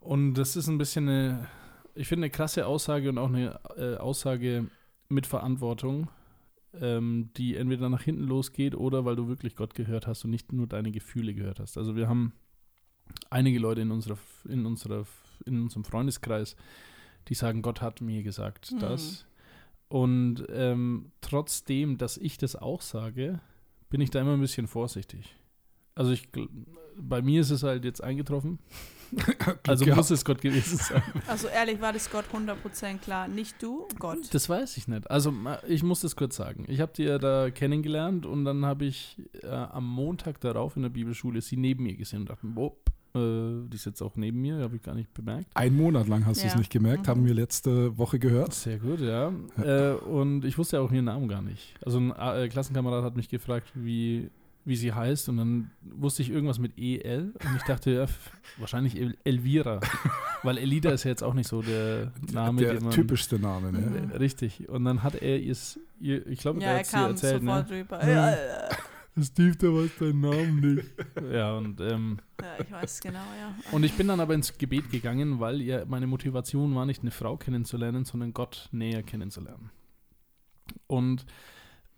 [0.00, 1.48] Und das ist ein bisschen eine,
[1.94, 4.66] ich finde eine krasse Aussage und auch eine äh, Aussage
[5.08, 6.08] mit Verantwortung,
[6.80, 10.52] ähm, die entweder nach hinten losgeht oder weil du wirklich Gott gehört hast und nicht
[10.52, 11.76] nur deine Gefühle gehört hast.
[11.76, 12.32] Also wir haben
[13.28, 15.04] einige Leute in unserer, in unserer,
[15.44, 16.56] in unserem Freundeskreis,
[17.28, 18.78] die sagen, Gott hat mir gesagt Hm.
[18.78, 19.26] das.
[19.88, 23.40] Und ähm, trotzdem, dass ich das auch sage,
[23.90, 25.36] bin ich da immer ein bisschen vorsichtig.
[25.94, 26.28] Also ich,
[26.96, 28.58] bei mir ist es halt jetzt eingetroffen.
[29.66, 29.96] Also gehabt.
[29.96, 31.02] muss es Gott gewesen sein.
[31.26, 33.26] Also ehrlich war das Gott 100% klar.
[33.26, 34.32] Nicht du, Gott.
[34.32, 35.10] Das weiß ich nicht.
[35.10, 35.34] Also
[35.66, 36.64] ich muss das kurz sagen.
[36.68, 40.82] Ich habe die ja da kennengelernt und dann habe ich äh, am Montag darauf in
[40.82, 42.72] der Bibelschule sie neben mir gesehen und dachte, wow,
[43.14, 45.46] äh, die ist jetzt auch neben mir, habe ich gar nicht bemerkt.
[45.54, 46.58] Ein Monat lang hast du es Ja.
[46.58, 47.26] nicht gemerkt, haben Mhm.
[47.26, 48.54] wir letzte Woche gehört.
[48.54, 49.32] Sehr gut, ja.
[49.62, 51.74] äh, und ich wusste ja auch ihren Namen gar nicht.
[51.84, 54.30] Also ein äh, Klassenkamerad hat mich gefragt, wie,
[54.64, 58.06] wie sie heißt und dann wusste ich irgendwas mit EL und ich dachte, ja,
[58.58, 59.80] wahrscheinlich El Elvira,
[60.42, 62.92] weil Elida ist ja jetzt auch nicht so der Name, der man...
[62.92, 64.08] typischste Name, ne?
[64.12, 64.68] Äh, Richtig.
[64.68, 67.70] Und dann hat er es, ihr, ich glaube, Ja, er hat sie kam erzählt, sofort
[67.70, 67.76] ne?
[67.78, 68.00] rüber.
[68.02, 68.08] Hm.
[68.10, 68.34] Ja,
[69.18, 70.88] Steve, der weiß deinen Namen nicht.
[71.32, 73.54] ja, und, ähm, ja, ich weiß genau, ja.
[73.72, 77.10] und ich bin dann aber ins Gebet gegangen, weil ja meine Motivation war nicht eine
[77.10, 79.70] Frau kennenzulernen, sondern Gott näher kennenzulernen.
[80.86, 81.26] Und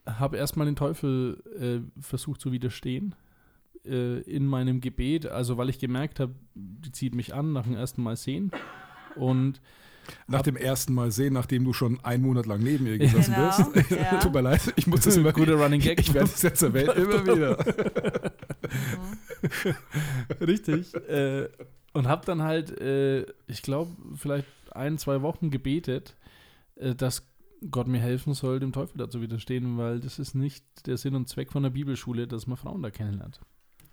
[0.06, 3.14] habe erstmal den Teufel äh, versucht zu widerstehen
[3.84, 7.74] äh, in meinem Gebet, also weil ich gemerkt habe, die zieht mich an nach dem
[7.74, 8.50] ersten Mal sehen.
[9.16, 9.60] Und
[10.26, 13.70] Nach dem ersten Mal sehen, nachdem du schon einen Monat lang neben ihr gesessen Genau,
[13.72, 13.90] bist.
[13.90, 14.18] ja.
[14.20, 16.00] Tut mir leid, ich muss das immer Guter Running Gag.
[16.00, 17.59] Ich werde es jetzt erwähnen, immer wieder.
[20.40, 20.94] Richtig.
[20.94, 21.48] äh,
[21.92, 26.16] und habe dann halt, äh, ich glaube, vielleicht ein, zwei Wochen gebetet,
[26.76, 27.26] äh, dass
[27.70, 31.14] Gott mir helfen soll, dem Teufel da zu widerstehen, weil das ist nicht der Sinn
[31.14, 33.40] und Zweck von der Bibelschule, dass man Frauen da kennenlernt.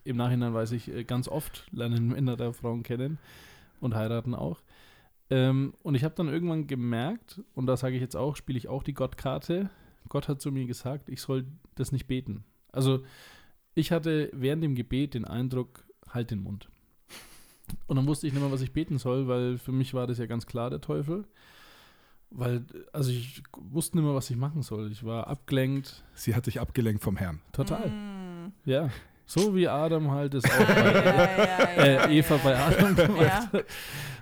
[0.05, 3.19] Im Nachhinein weiß ich, äh, ganz oft lernen Männer da Frauen kennen
[3.79, 4.61] und heiraten auch.
[5.29, 8.67] Ähm, und ich habe dann irgendwann gemerkt, und da sage ich jetzt auch, spiele ich
[8.67, 9.69] auch die Gottkarte.
[10.07, 12.43] Gott hat zu mir gesagt, ich soll das nicht beten.
[12.71, 13.03] Also
[13.75, 16.69] ich hatte während dem Gebet den Eindruck, halt den Mund.
[17.85, 20.17] Und dann wusste ich nicht mehr, was ich beten soll, weil für mich war das
[20.17, 21.25] ja ganz klar der Teufel.
[22.31, 24.91] Weil, also ich wusste nicht mehr, was ich machen soll.
[24.91, 26.03] Ich war abgelenkt.
[26.13, 27.41] Sie hat dich abgelenkt vom Herrn.
[27.51, 27.89] Total.
[27.89, 28.53] Mm.
[28.65, 28.89] Ja.
[29.29, 33.65] So wie Adam halt es auch bei ja, äh, Eva bei Adam gemacht hat.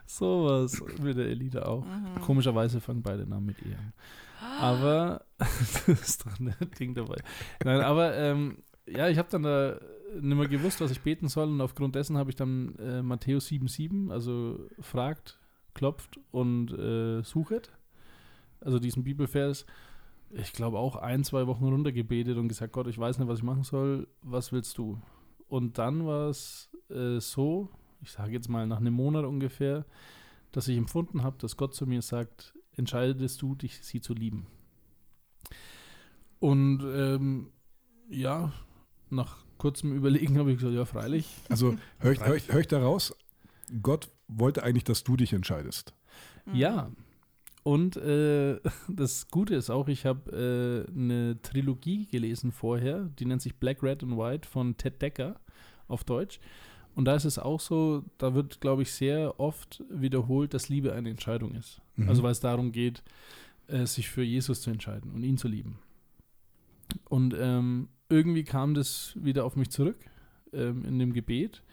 [0.05, 1.85] Sowas mit der Elite auch.
[1.85, 2.19] Mhm.
[2.19, 3.93] Komischerweise fangen beide Namen mit E an.
[4.59, 7.15] Aber das ist doch ein Ding dabei.
[7.63, 9.79] Nein, aber ähm, ja, ich habe dann da
[10.19, 13.47] nicht mehr gewusst, was ich beten soll und aufgrund dessen habe ich dann äh, Matthäus
[13.47, 15.39] 7,7, also fragt,
[15.73, 17.71] klopft und äh, suchet.
[18.59, 19.65] Also diesen Bibelvers,
[20.31, 23.45] ich glaube auch ein, zwei Wochen runtergebetet und gesagt, Gott, ich weiß nicht, was ich
[23.45, 25.01] machen soll, was willst du?
[25.47, 27.69] Und dann war es äh, so,
[28.01, 29.85] ich sage jetzt mal nach einem Monat ungefähr,
[30.51, 34.47] dass ich empfunden habe, dass Gott zu mir sagt, entscheidest du dich, sie zu lieben.
[36.39, 37.51] Und ähm,
[38.09, 38.51] ja,
[39.09, 41.27] nach kurzem Überlegen habe ich gesagt, ja, freilich.
[41.49, 43.15] Also höre ich, hör ich, hör ich daraus,
[43.81, 45.93] Gott wollte eigentlich, dass du dich entscheidest.
[46.53, 46.91] Ja.
[47.67, 53.41] Und äh, das Gute ist auch, ich habe äh, eine Trilogie gelesen vorher, die nennt
[53.41, 55.37] sich Black, Red and White von Ted Decker
[55.89, 56.39] auf Deutsch.
[56.95, 60.93] Und da ist es auch so, da wird, glaube ich, sehr oft wiederholt, dass Liebe
[60.93, 61.81] eine Entscheidung ist.
[61.97, 62.07] Mhm.
[62.07, 63.03] Also weil es darum geht,
[63.67, 65.77] äh, sich für Jesus zu entscheiden und ihn zu lieben.
[67.09, 69.99] Und ähm, irgendwie kam das wieder auf mich zurück
[70.53, 71.63] ähm, in dem Gebet.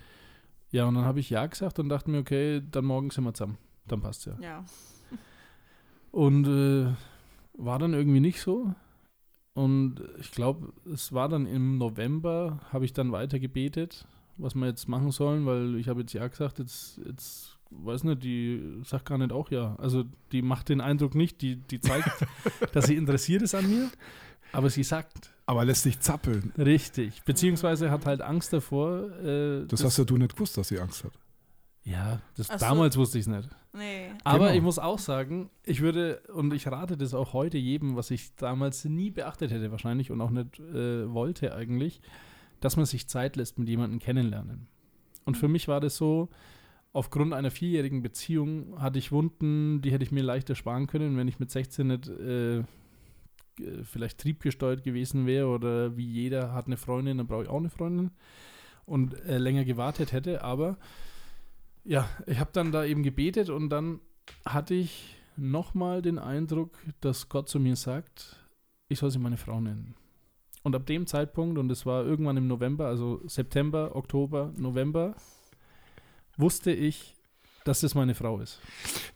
[0.73, 3.33] Ja, und dann habe ich Ja gesagt und dachte mir, okay, dann morgen sind wir
[3.33, 3.59] zusammen.
[3.87, 4.37] Dann passt ja.
[4.41, 4.65] Ja.
[6.15, 6.87] Und äh,
[7.55, 8.73] war dann irgendwie nicht so.
[9.53, 14.07] Und ich glaube, es war dann im November, habe ich dann weiter gebetet,
[14.37, 18.23] was wir jetzt machen sollen, weil ich habe jetzt ja gesagt, jetzt, jetzt, weiß nicht,
[18.23, 19.75] die sagt gar nicht auch ja.
[19.79, 22.09] Also die macht den Eindruck nicht, die, die zeigt,
[22.73, 23.91] dass sie interessiert ist an mir,
[24.53, 26.53] aber sie sagt Aber lässt dich zappeln.
[26.59, 29.11] richtig, beziehungsweise hat halt Angst davor.
[29.21, 31.13] Äh, Das hast ja du nicht gewusst, dass sie Angst hat.
[31.85, 32.67] Ja, das, Ach so.
[32.67, 33.49] damals wusste ich es nicht.
[33.75, 34.11] Nee.
[34.25, 34.57] Aber Genau.
[34.57, 38.35] ich muss auch sagen, ich würde, und ich rate das auch heute jedem, was ich
[38.37, 42.01] damals nie beachtet hätte wahrscheinlich und auch nicht äh, wollte eigentlich,
[42.61, 44.67] dass man sich Zeit lässt mit jemandem kennenlernen.
[45.25, 46.29] Und für mich war das so,
[46.93, 51.29] aufgrund einer vierjährigen Beziehung hatte ich Wunden, die hätte ich mir leichter sparen können, wenn
[51.29, 52.63] ich mit 16 nicht äh,
[53.85, 57.71] vielleicht triebgesteuert gewesen wäre oder wie jeder hat eine Freundin, dann brauche ich auch eine
[57.71, 58.11] Freundin
[58.87, 60.43] und äh, länger gewartet hätte.
[60.43, 60.77] Aber
[61.85, 64.01] ja, ich habe dann da eben gebetet und dann
[64.45, 68.37] hatte ich nochmal den Eindruck, dass Gott zu mir sagt,
[68.89, 69.95] ich soll sie meine Frau nennen.
[70.63, 75.15] Und ab dem Zeitpunkt, und es war irgendwann im November, also September, Oktober, November,
[76.39, 77.14] wusste ich,
[77.65, 78.61] dass das meine Frau ist.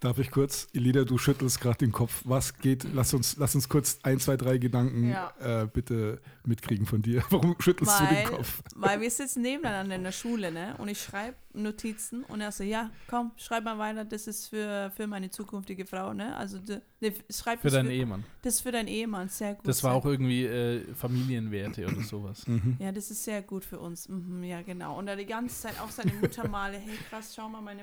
[0.00, 2.22] Darf ich kurz, Elida, du schüttelst gerade den Kopf.
[2.24, 2.86] Was geht?
[2.94, 5.32] Lass uns, lass uns kurz ein, zwei, drei Gedanken Ja.
[5.40, 7.22] äh, bitte mitkriegen von dir.
[7.30, 8.62] Warum schüttelst du den Weil, Kopf?
[8.74, 10.74] weil wir sitzen nebeneinander in der Schule, ne?
[10.78, 14.92] Und ich schreibe Notizen und er so, ja, komm, schreib mal weiter, das ist für,
[14.96, 16.36] für meine zukünftige Frau, ne?
[16.36, 18.24] Also de, de, schreib Für deinen Ehemann.
[18.42, 19.66] Das ist für deinen Ehemann, sehr gut.
[19.66, 22.46] Das war auch irgendwie äh, Familienwerte oder sowas.
[22.46, 22.76] Mhm.
[22.78, 24.08] Ja, das ist sehr gut für uns.
[24.08, 24.98] Mhm, ja, genau.
[24.98, 26.78] Und er die ganze Zeit auch seine Muttermale.
[26.88, 27.82] Hey, krass, schau mal meine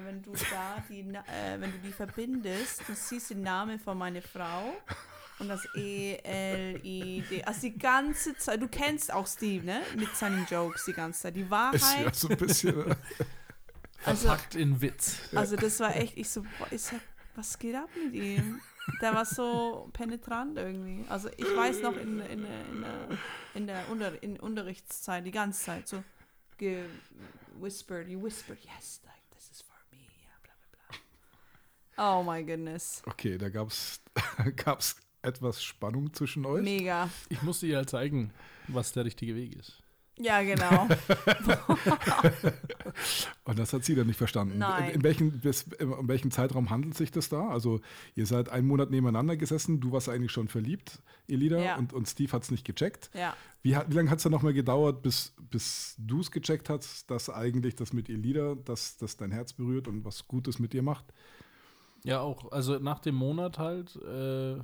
[0.00, 0.06] Muttermale.
[0.06, 4.22] Wenn du da die, äh, wenn du die verbindest, du siehst den Namen von meiner
[4.22, 4.76] Frau
[5.38, 7.44] und das E, L, I, D.
[7.44, 8.60] Also die ganze Zeit.
[8.62, 9.82] Du kennst auch Steve, ne?
[9.96, 11.36] Mit seinen Jokes die ganze Zeit.
[11.36, 12.16] Die Ist ja Wahrheit.
[12.16, 12.94] so ein bisschen.
[14.04, 15.18] Also, Verpackt in Witz.
[15.34, 17.00] also das war echt, ich so, boah, ich sag,
[17.34, 18.60] was geht ab mit ihm?
[19.00, 21.04] Der war so penetrant irgendwie.
[21.08, 23.18] Also ich weiß noch in, in, in, der-
[23.54, 26.04] in der Unter, in Unterrichtszeit, die ganze Zeit so
[26.56, 30.98] gewhispert, you whispered, yes, like this is for me, ja, bla bla bla.
[31.98, 33.02] Oh my goodness.
[33.06, 34.00] Okay, da gab es
[34.56, 36.62] gab's etwas Spannung zwischen euch.
[36.62, 37.08] Mega.
[37.28, 38.30] Ich musste ihr halt zeigen,
[38.68, 39.82] was der richtige Weg ist.
[40.18, 40.88] Ja, genau.
[43.44, 44.58] Und das hat sie dann nicht verstanden.
[44.58, 44.88] Nein.
[44.88, 47.48] In, in, welchem, bis, in welchem Zeitraum handelt sich das da?
[47.48, 47.80] Also,
[48.14, 51.76] ihr seid einen Monat nebeneinander gesessen, du warst eigentlich schon verliebt, Elida, Ja.
[51.76, 53.10] und, und Steve hat es nicht gecheckt.
[53.12, 53.36] Ja.
[53.62, 57.28] Wie, wie lange hat es dann nochmal gedauert, bis, bis du es gecheckt hast, dass
[57.28, 61.04] eigentlich das mit Elida, dass das dein Herz berührt und was Gutes mit dir macht?
[62.06, 62.52] Ja, auch.
[62.52, 64.56] Also nach dem Monat halt, äh,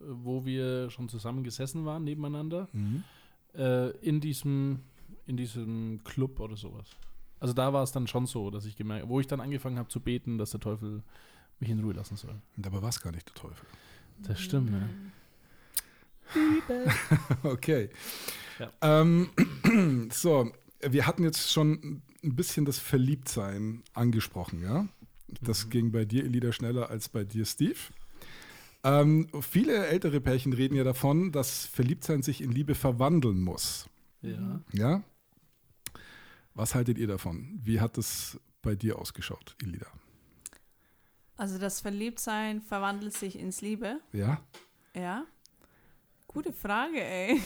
[0.00, 2.68] wo wir schon zusammen gesessen waren nebeneinander,
[3.54, 4.80] äh, in diesem,
[5.26, 6.88] in diesem Club oder sowas.
[7.40, 9.88] Also da war es dann schon so, dass ich gemerkt, wo ich dann angefangen habe
[9.88, 11.02] zu beten, dass der Teufel
[11.60, 12.40] mich in Ruhe lassen soll.
[12.56, 13.66] Und dabei war es gar nicht der Teufel.
[14.22, 14.88] Das stimmt, ne?
[17.42, 17.90] Okay.
[18.58, 18.70] Ja.
[18.82, 19.30] Ähm,
[20.12, 24.86] so, wir hatten jetzt schon ein bisschen das Verliebtsein angesprochen, ja?
[25.42, 25.70] Das Mhm.
[25.70, 27.78] ging bei dir, Elida, schneller als bei dir, Steve.
[28.84, 33.88] Ähm, viele ältere Pärchen reden ja davon, dass Verliebtsein sich in Liebe verwandeln muss.
[34.22, 34.60] Ja.
[34.72, 35.02] Ja?
[36.54, 37.60] Was haltet ihr davon?
[37.62, 39.86] Wie hat es bei dir ausgeschaut, Elida?
[41.36, 44.00] Also das Verliebtsein verwandelt sich ins Liebe.
[44.12, 44.42] Ja?
[44.94, 45.24] Ja.
[46.26, 47.40] Gute Frage, ey.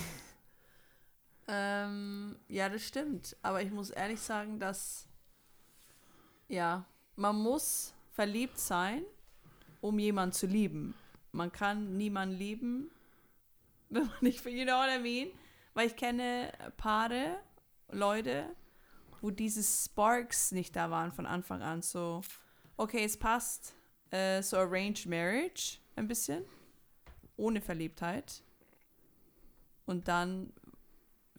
[1.49, 3.37] ähm, ja, das stimmt.
[3.43, 5.07] Aber ich muss ehrlich sagen, dass
[6.49, 9.04] ja, man muss verliebt sein,
[9.80, 10.94] um jemanden zu lieben.
[11.32, 12.90] Man kann niemanden lieben,
[13.88, 15.30] wenn man nicht, you know what I mean?
[15.74, 17.38] Weil ich kenne Paare,
[17.90, 18.54] Leute,
[19.20, 21.82] wo diese Sparks nicht da waren von Anfang an.
[21.82, 22.22] So,
[22.76, 23.74] okay, es passt.
[24.10, 26.44] Äh, so Arranged Marriage ein bisschen
[27.36, 28.42] ohne Verliebtheit.
[29.86, 30.52] Und dann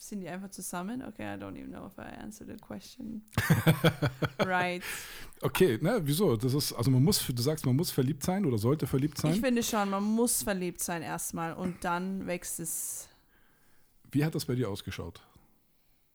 [0.10, 1.04] sind die einfach zusammen.
[1.04, 3.24] Okay, I don't even know if I answered the question.
[4.46, 4.84] right.
[5.42, 6.36] Okay, ne, wieso?
[6.36, 9.34] Das ist, also man muss, du sagst, man muss verliebt sein oder sollte verliebt sein.
[9.34, 13.10] Ich finde schon, man muss verliebt sein erstmal und dann wächst es
[14.12, 15.22] Wie hat das bei dir ausgeschaut?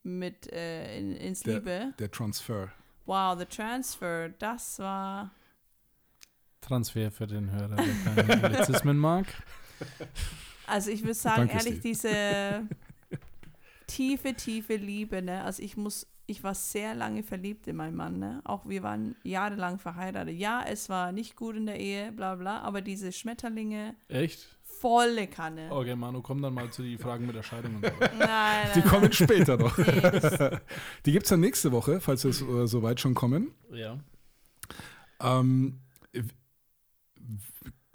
[0.05, 1.95] mit äh, in, ins Der- Liebe.
[1.99, 2.73] Der Transfer.
[3.05, 5.31] Wow, the transfer, das war.
[6.61, 9.27] Transfer für den Hörer, der keine Anglizismen mag.
[10.71, 12.11] Also ich würde sagen, Danke, ehrlich, diese
[13.89, 15.43] tiefe, tiefe Liebe, ne?
[15.43, 18.41] Also ich muss, ich war sehr lange verliebt in meinen Mann, ne?
[18.45, 20.37] Auch wir waren jahrelang verheiratet.
[20.37, 24.47] Ja, es war nicht gut in der Ehe, bla bla, aber diese Schmetterlinge, Echt?
[24.63, 25.69] volle Kanne.
[25.73, 27.91] Okay, Manu, komm dann mal zu den Fragen mit der Scheidung und so.
[28.01, 29.77] Nein, nein, Die kommen später noch.
[29.79, 30.59] Nee,
[31.07, 33.53] Die gibt es dann nächste Woche, falls wir äh, soweit schon kommen.
[33.73, 33.99] Ja.
[35.21, 35.81] Ähm,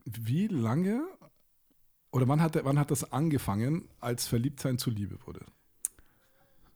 [0.05, 1.07] wie lange
[2.11, 5.45] oder wann hat, der, wann hat das angefangen, als Verliebtsein zu Liebe wurde?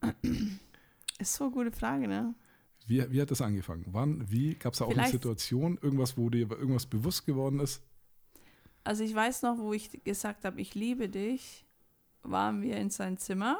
[1.20, 2.34] ist so eine gute Frage, ne?
[2.86, 3.86] Wie, wie hat das angefangen?
[3.88, 4.56] Wann, wie?
[4.56, 7.82] Gab es da auch eine Vielleicht- Situation, irgendwas, wo dir irgendwas bewusst geworden ist?
[8.84, 11.66] Also ich weiß noch, wo ich gesagt habe, ich liebe dich,
[12.24, 13.60] waren wir in sein Zimmer.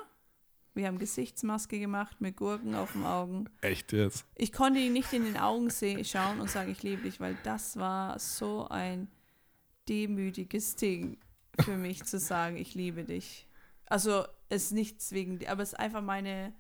[0.74, 3.50] Wir haben Gesichtsmaske gemacht mit Gurken auf den Augen.
[3.62, 4.26] Echt jetzt?
[4.36, 7.36] Ich konnte ihn nicht in den Augen seh- schauen und sagen, ich liebe dich, weil
[7.44, 9.10] das war so ein
[9.90, 11.18] demütiges Ding
[11.60, 13.48] für mich zu sagen, ich liebe dich.
[13.88, 16.54] Also ist nichts wegen, aber es ist einfach meine,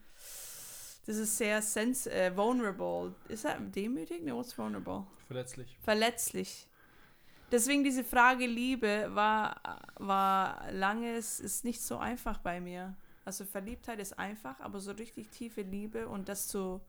[1.05, 3.15] das ist sehr sens äh, vulnerable.
[3.29, 4.23] Ist das demütig?
[4.23, 5.05] No, what's vulnerable?
[5.27, 5.77] Verletzlich.
[5.81, 6.67] verletzlich.
[7.51, 12.95] Deswegen diese Frage Liebe war, war lange, es ist nicht so einfach bei mir.
[13.23, 16.81] Also Verliebtheit ist einfach, aber so richtig tiefe Liebe und das zu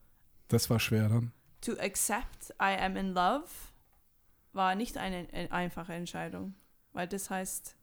[0.48, 1.32] Das war schwer dann.
[1.60, 3.48] to accept I am in love
[4.52, 6.54] war nicht eine, eine einfache Entscheidung,
[6.92, 7.76] weil das heißt,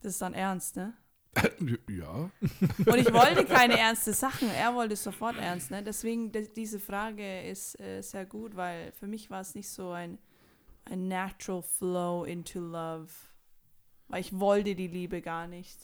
[0.00, 0.94] das ist dann ernst, ne?
[1.88, 2.30] ja.
[2.86, 5.82] Und ich wollte keine ernste Sachen, er wollte sofort ernst, ne?
[5.82, 9.90] Deswegen de- diese Frage ist äh, sehr gut, weil für mich war es nicht so
[9.90, 10.18] ein,
[10.84, 13.08] ein natural flow into love,
[14.08, 15.78] weil ich wollte die Liebe gar nicht.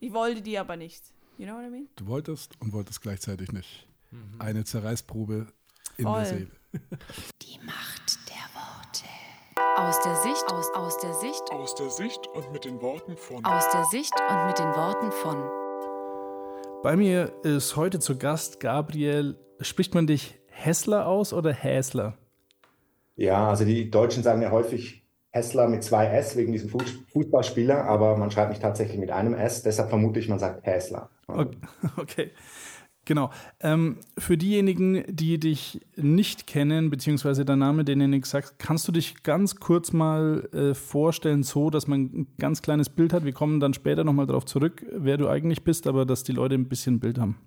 [0.00, 1.02] Ich wollte die aber nicht.
[1.38, 1.88] You know what I mean?
[1.96, 3.86] Du wolltest und wolltest gleichzeitig nicht.
[4.10, 4.40] Mhm.
[4.40, 5.46] Eine Zerreißprobe
[5.96, 6.18] in Voll.
[6.20, 6.50] der Seele.
[7.42, 8.17] Die Macht.
[9.78, 13.44] Aus der Sicht, aus, aus der Sicht, Aus der Sicht und mit den Worten von
[13.44, 15.36] aus der Sicht und mit den Worten von
[16.82, 19.38] Bei mir ist heute zu Gast Gabriel.
[19.60, 22.18] Spricht man dich Hessler aus oder Häsler?
[23.14, 27.84] Ja, also die Deutschen sagen ja häufig Hessler mit zwei S wegen diesem Fuß- Fußballspieler,
[27.84, 31.08] aber man schreibt nicht tatsächlich mit einem S, deshalb vermute ich, man sagt Häsler.
[31.28, 31.56] Okay.
[31.96, 32.30] okay.
[33.08, 33.30] Genau.
[33.60, 38.86] Ähm, für diejenigen, die dich nicht kennen, beziehungsweise dein Name, den du nicht sagst, kannst
[38.86, 43.24] du dich ganz kurz mal äh, vorstellen, so, dass man ein ganz kleines Bild hat?
[43.24, 46.54] Wir kommen dann später nochmal darauf zurück, wer du eigentlich bist, aber dass die Leute
[46.54, 47.38] ein bisschen ein Bild haben.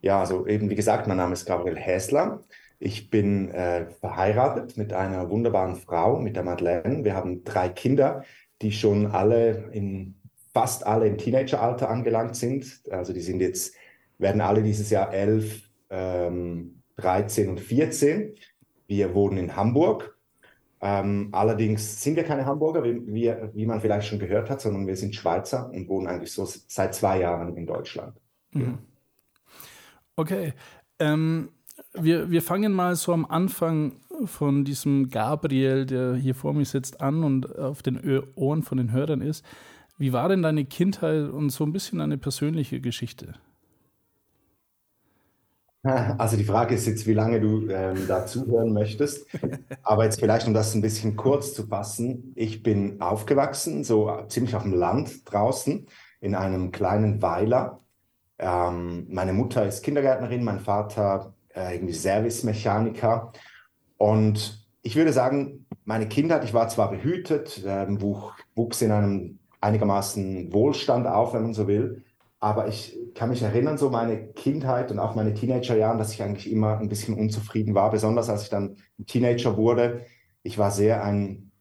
[0.00, 2.40] Ja, also eben wie gesagt, mein Name ist Gabriel Häsler.
[2.78, 7.04] Ich bin äh, verheiratet mit einer wunderbaren Frau, mit der Madeleine.
[7.04, 8.24] Wir haben drei Kinder,
[8.62, 10.14] die schon alle in
[10.54, 12.82] fast alle im Teenageralter angelangt sind.
[12.90, 13.74] Also die sind jetzt,
[14.22, 18.34] werden alle dieses Jahr elf, ähm, 13 und 14.
[18.86, 20.16] Wir wohnen in Hamburg.
[20.80, 24.86] Ähm, allerdings sind wir keine Hamburger, wie, wie, wie man vielleicht schon gehört hat, sondern
[24.86, 28.16] wir sind Schweizer und wohnen eigentlich so seit zwei Jahren in Deutschland.
[30.16, 30.54] Okay.
[30.98, 31.50] Ähm,
[31.94, 37.00] wir, wir fangen mal so am Anfang von diesem Gabriel, der hier vor mir sitzt,
[37.00, 39.44] an und auf den Ohren von den Hörern ist.
[39.98, 43.34] Wie war denn deine Kindheit und so ein bisschen deine persönliche Geschichte?
[46.18, 49.26] Also die Frage ist jetzt, wie lange du ähm, da zuhören möchtest.
[49.82, 52.32] Aber jetzt vielleicht, um das ein bisschen kurz zu fassen.
[52.36, 55.86] Ich bin aufgewachsen, so ziemlich auf dem Land draußen,
[56.20, 57.80] in einem kleinen Weiler.
[58.38, 63.32] Ähm, meine Mutter ist Kindergärtnerin, mein Vater äh, irgendwie Servicemechaniker.
[63.96, 67.86] Und ich würde sagen, meine Kindheit, ich war zwar behütet, äh,
[68.54, 72.04] wuchs in einem einigermaßen Wohlstand auf, wenn man so will.
[72.42, 76.50] Aber ich kann mich erinnern, so meine Kindheit und auch meine Teenagerjahren, dass ich eigentlich
[76.50, 80.06] immer ein bisschen unzufrieden war, besonders als ich dann Teenager wurde.
[80.42, 81.52] Ich war sehr ein,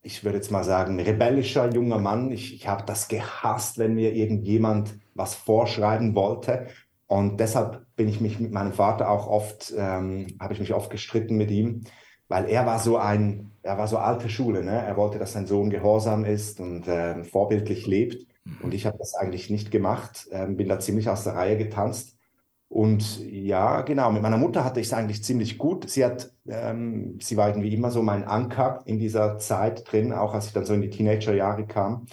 [0.00, 2.30] ich würde jetzt mal sagen, rebellischer junger Mann.
[2.30, 6.68] Ich, ich habe das gehasst, wenn mir irgendjemand was vorschreiben wollte.
[7.06, 10.88] Und deshalb bin ich mich mit meinem Vater auch oft, ähm, habe ich mich oft
[10.88, 11.82] gestritten mit ihm,
[12.28, 14.64] weil er war so ein, er war so alte Schule.
[14.64, 14.72] Ne?
[14.86, 18.26] Er wollte, dass sein Sohn gehorsam ist und äh, vorbildlich lebt.
[18.62, 22.16] Und ich habe das eigentlich nicht gemacht, ähm, bin da ziemlich aus der Reihe getanzt.
[22.68, 25.88] Und ja, genau, mit meiner Mutter hatte ich es eigentlich ziemlich gut.
[25.88, 30.34] Sie hat, ähm, sie war irgendwie immer so mein Anker in dieser Zeit drin, auch
[30.34, 32.06] als ich dann so in die Teenagerjahre kam.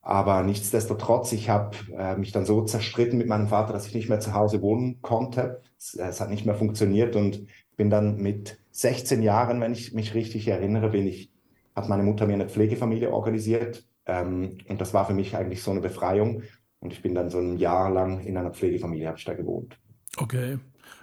[0.00, 4.08] Aber nichtsdestotrotz, ich habe äh, mich dann so zerstritten mit meinem Vater, dass ich nicht
[4.08, 5.60] mehr zu Hause wohnen konnte.
[5.78, 7.46] Es, es, hat nicht mehr funktioniert und
[7.76, 11.30] bin dann mit 16 Jahren, wenn ich mich richtig erinnere, bin ich,
[11.76, 15.70] hat meine Mutter mir eine Pflegefamilie organisiert ähm, und das war für mich eigentlich so
[15.70, 16.42] eine Befreiung.
[16.80, 19.78] Und ich bin dann so ein Jahr lang in einer Pflegefamilie, habe ich da gewohnt.
[20.16, 20.58] Okay.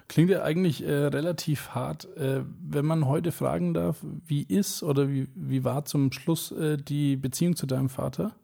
[0.08, 2.14] Klingt ja eigentlich äh, relativ hart.
[2.16, 6.76] Äh, wenn man heute fragen darf, wie ist oder wie, wie war zum Schluss äh,
[6.76, 8.34] die Beziehung zu deinem Vater?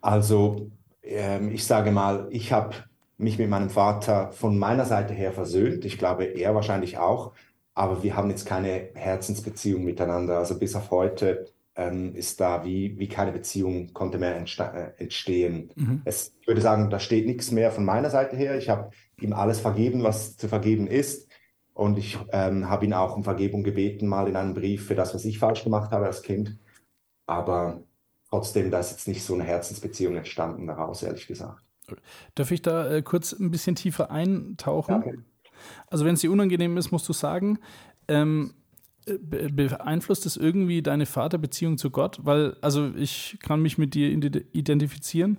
[0.00, 0.70] Also,
[1.02, 2.74] ähm, ich sage mal, ich habe
[3.16, 5.84] mich mit meinem Vater von meiner Seite her versöhnt.
[5.84, 7.32] Ich glaube, er wahrscheinlich auch.
[7.74, 10.38] Aber wir haben jetzt keine Herzensbeziehung miteinander.
[10.38, 11.46] Also bis auf heute
[11.78, 15.70] ähm, ist da wie, wie keine Beziehung konnte mehr äh, entstehen.
[15.76, 16.02] Mhm.
[16.04, 18.58] Es, ich würde sagen, da steht nichts mehr von meiner Seite her.
[18.58, 21.28] Ich habe ihm alles vergeben, was zu vergeben ist.
[21.74, 25.14] Und ich ähm, habe ihn auch um Vergebung gebeten, mal in einem Brief für das,
[25.14, 26.58] was ich falsch gemacht habe als Kind.
[27.26, 27.84] Aber
[28.28, 31.62] trotzdem, da ist jetzt nicht so eine Herzensbeziehung entstanden daraus, ehrlich gesagt.
[32.34, 34.92] Darf ich da äh, kurz ein bisschen tiefer eintauchen?
[34.92, 35.18] Ja, okay.
[35.86, 37.60] Also wenn es dir unangenehm ist, musst du sagen,
[38.08, 38.54] ähm,
[39.20, 42.18] beeinflusst es irgendwie deine Vaterbeziehung zu Gott?
[42.22, 45.38] Weil, also ich kann mich mit dir identifizieren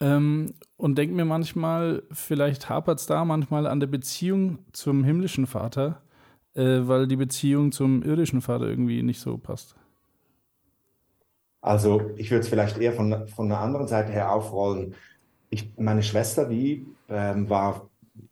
[0.00, 5.46] ähm, und denke mir manchmal, vielleicht hapert es da manchmal an der Beziehung zum himmlischen
[5.46, 6.02] Vater,
[6.54, 9.76] äh, weil die Beziehung zum irdischen Vater irgendwie nicht so passt.
[11.60, 14.94] Also ich würde es vielleicht eher von, von einer anderen Seite her aufrollen.
[15.50, 17.89] Ich, meine Schwester, die ähm, war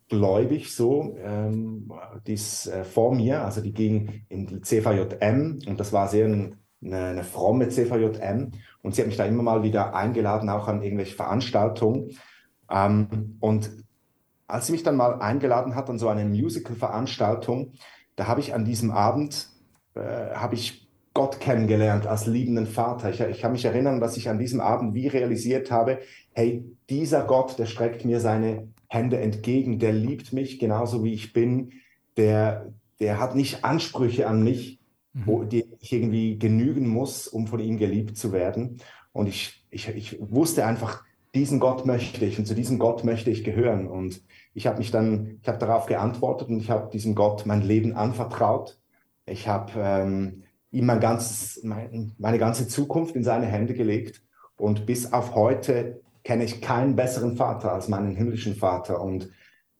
[0.09, 1.91] gläubig so, ähm,
[2.27, 6.25] die ist äh, vor mir, also die ging in die CVJM und das war sehr
[6.25, 8.51] ein, eine, eine, fromme CVJM
[8.81, 12.17] und sie hat mich da immer mal wieder eingeladen, auch an irgendwelche Veranstaltungen.
[12.69, 13.71] Ähm, und
[14.47, 17.73] als sie mich dann mal eingeladen hat an so eine Musical-Veranstaltung,
[18.15, 19.49] da habe ich an diesem Abend,
[19.93, 20.01] äh,
[20.33, 23.09] habe ich Gott kennengelernt als liebenden Vater.
[23.09, 25.99] Ich, ich kann mich erinnern, dass ich an diesem Abend wie realisiert habe,
[26.33, 31.31] hey, dieser Gott, der streckt mir seine Hände entgegen, der liebt mich genauso wie ich
[31.31, 31.73] bin,
[32.17, 34.79] der, der hat nicht Ansprüche an mich,
[35.13, 35.21] mhm.
[35.25, 38.77] wo die ich irgendwie genügen muss, um von ihm geliebt zu werden.
[39.13, 41.03] Und ich, ich, ich wusste einfach,
[41.35, 43.87] diesen Gott möchte ich und zu diesem Gott möchte ich gehören.
[43.87, 44.23] Und
[44.55, 47.93] ich habe mich dann, ich habe darauf geantwortet und ich habe diesem Gott mein Leben
[47.93, 48.79] anvertraut.
[49.27, 54.23] Ich habe ähm, ihm mein ganzes, mein, meine ganze Zukunft in seine Hände gelegt.
[54.57, 59.31] Und bis auf heute kenne ich keinen besseren Vater als meinen himmlischen Vater und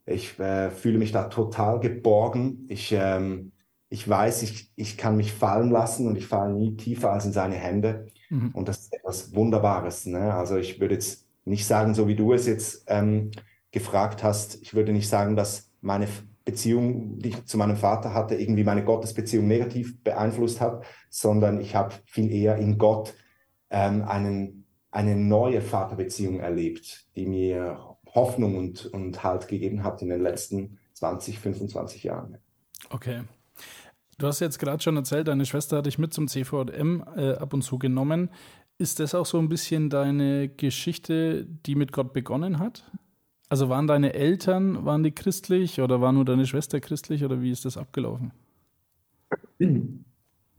[0.07, 2.65] ich äh, fühle mich da total geborgen.
[2.69, 3.51] Ich, ähm,
[3.89, 7.33] ich weiß, ich, ich kann mich fallen lassen und ich falle nie tiefer als in
[7.33, 8.07] seine Hände.
[8.31, 8.49] Mhm.
[8.53, 10.07] Und das ist etwas Wunderbares.
[10.07, 10.33] Ne?
[10.33, 13.29] Also ich würde jetzt nicht sagen, so wie du es jetzt ähm,
[13.69, 16.07] gefragt hast, ich würde nicht sagen, dass meine
[16.45, 21.75] Beziehung, die ich zu meinem Vater hatte, irgendwie meine Gottesbeziehung negativ beeinflusst hat, sondern ich
[21.75, 23.13] habe viel eher in Gott
[23.69, 24.58] ähm, einen
[24.91, 27.79] eine neue Vaterbeziehung erlebt, die mir
[28.15, 32.37] Hoffnung und, und Halt gegeben hat in den letzten 20, 25 Jahren.
[32.89, 33.21] Okay.
[34.17, 37.53] Du hast jetzt gerade schon erzählt, deine Schwester hat dich mit zum CVM äh, ab
[37.53, 38.29] und zu genommen.
[38.77, 42.91] Ist das auch so ein bisschen deine Geschichte, die mit Gott begonnen hat?
[43.47, 47.51] Also waren deine Eltern, waren die christlich oder war nur deine Schwester christlich oder wie
[47.51, 48.31] ist das abgelaufen?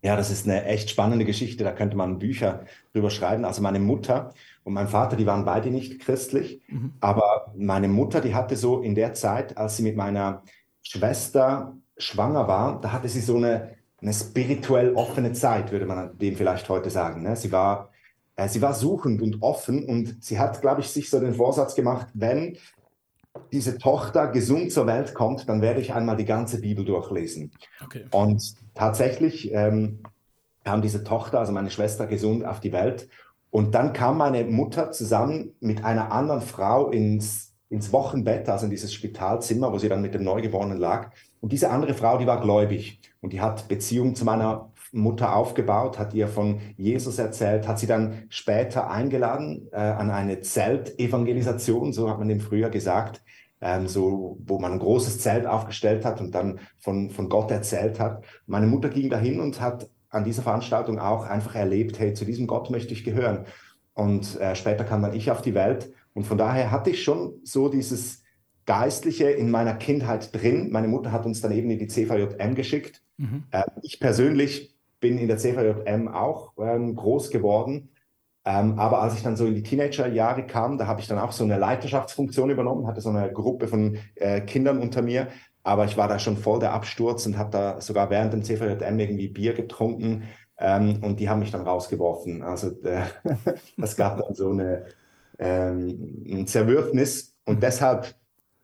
[0.03, 1.65] Ja, das ist eine echt spannende Geschichte.
[1.65, 3.45] Da könnte man Bücher drüber schreiben.
[3.45, 4.33] Also meine Mutter
[4.65, 6.63] und mein Vater, die waren beide nicht christlich.
[6.69, 6.95] Mhm.
[7.01, 10.43] Aber meine Mutter, die hatte so in der Zeit, als sie mit meiner
[10.83, 16.37] Schwester schwanger war, da hatte sie so eine, eine spirituell offene Zeit, würde man dem
[16.37, 17.23] vielleicht heute sagen.
[17.23, 17.37] Ne?
[17.37, 17.91] Sie war,
[18.37, 21.75] äh, sie war suchend und offen und sie hat, glaube ich, sich so den Vorsatz
[21.75, 22.57] gemacht, wenn
[23.53, 27.53] diese Tochter gesund zur Welt kommt, dann werde ich einmal die ganze Bibel durchlesen.
[27.85, 28.05] Okay.
[28.11, 30.01] Und tatsächlich ähm,
[30.65, 33.09] kam diese Tochter, also meine Schwester, gesund auf die Welt.
[33.51, 38.71] Und dann kam meine Mutter zusammen mit einer anderen Frau ins, ins Wochenbett, also in
[38.71, 41.11] dieses Spitalzimmer, wo sie dann mit dem Neugeborenen lag.
[41.41, 45.99] Und diese andere Frau, die war gläubig und die hat Beziehung zu meiner Mutter aufgebaut,
[45.99, 52.11] hat ihr von Jesus erzählt, hat sie dann später eingeladen äh, an eine Zeltevangelisation, so
[52.11, 53.22] hat man dem früher gesagt,
[53.61, 58.01] ähm, so, wo man ein großes Zelt aufgestellt hat und dann von, von Gott erzählt
[58.01, 58.24] hat.
[58.47, 62.47] Meine Mutter ging dahin und hat an dieser Veranstaltung auch einfach erlebt, hey, zu diesem
[62.47, 63.45] Gott möchte ich gehören.
[63.95, 67.34] Und äh, später kam dann ich auf die Welt und von daher hatte ich schon
[67.45, 68.22] so dieses
[68.66, 70.70] Geistliche in meiner Kindheit drin.
[70.70, 73.03] Meine Mutter hat uns dann eben in die CVJM geschickt.
[73.16, 73.45] Mhm.
[73.51, 74.70] Äh, ich persönlich
[75.01, 77.91] bin in der CVJM auch ähm, groß geworden.
[78.45, 81.33] Ähm, aber als ich dann so in die Teenagerjahre kam, da habe ich dann auch
[81.33, 85.29] so eine Leiterschaftsfunktion übernommen, hatte so eine Gruppe von äh, Kindern unter mir.
[85.63, 88.99] Aber ich war da schon voll der Absturz und habe da sogar während dem CVJM
[88.99, 90.25] irgendwie Bier getrunken.
[90.59, 92.43] Ähm, und die haben mich dann rausgeworfen.
[92.43, 93.03] Also äh,
[93.77, 94.87] das gab dann so eine,
[95.39, 97.37] ähm, ein Zerwürfnis.
[97.45, 98.15] Und deshalb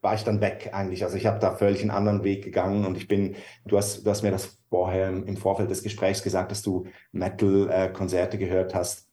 [0.01, 1.05] war ich dann weg eigentlich.
[1.05, 4.11] Also ich habe da völlig einen anderen Weg gegangen und ich bin, du hast, du
[4.11, 9.09] hast mir das vorher im Vorfeld des Gesprächs gesagt, dass du Metal-Konzerte gehört hast.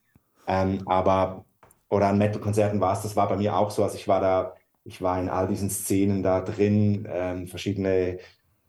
[0.48, 1.46] Ähm, aber,
[1.90, 3.84] oder an Metal-Konzerten warst, das war bei mir auch so.
[3.84, 8.20] Also ich war da, ich war in all diesen Szenen da drin, ähm, verschiedene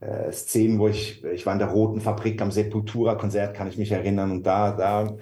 [0.01, 3.91] äh, Szenen, wo ich, ich war in der Roten Fabrik am Sepultura-Konzert, kann ich mich
[3.91, 4.31] erinnern.
[4.31, 5.17] Und da, da,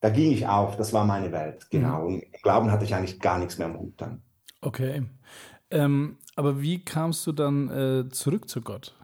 [0.00, 2.00] da ging ich auf, das war meine Welt, genau.
[2.00, 2.06] Mhm.
[2.06, 4.22] Und im Glauben hatte ich eigentlich gar nichts mehr am Hut dann.
[4.60, 5.04] Okay.
[5.70, 8.94] Ähm, aber wie kamst du dann äh, zurück zu Gott?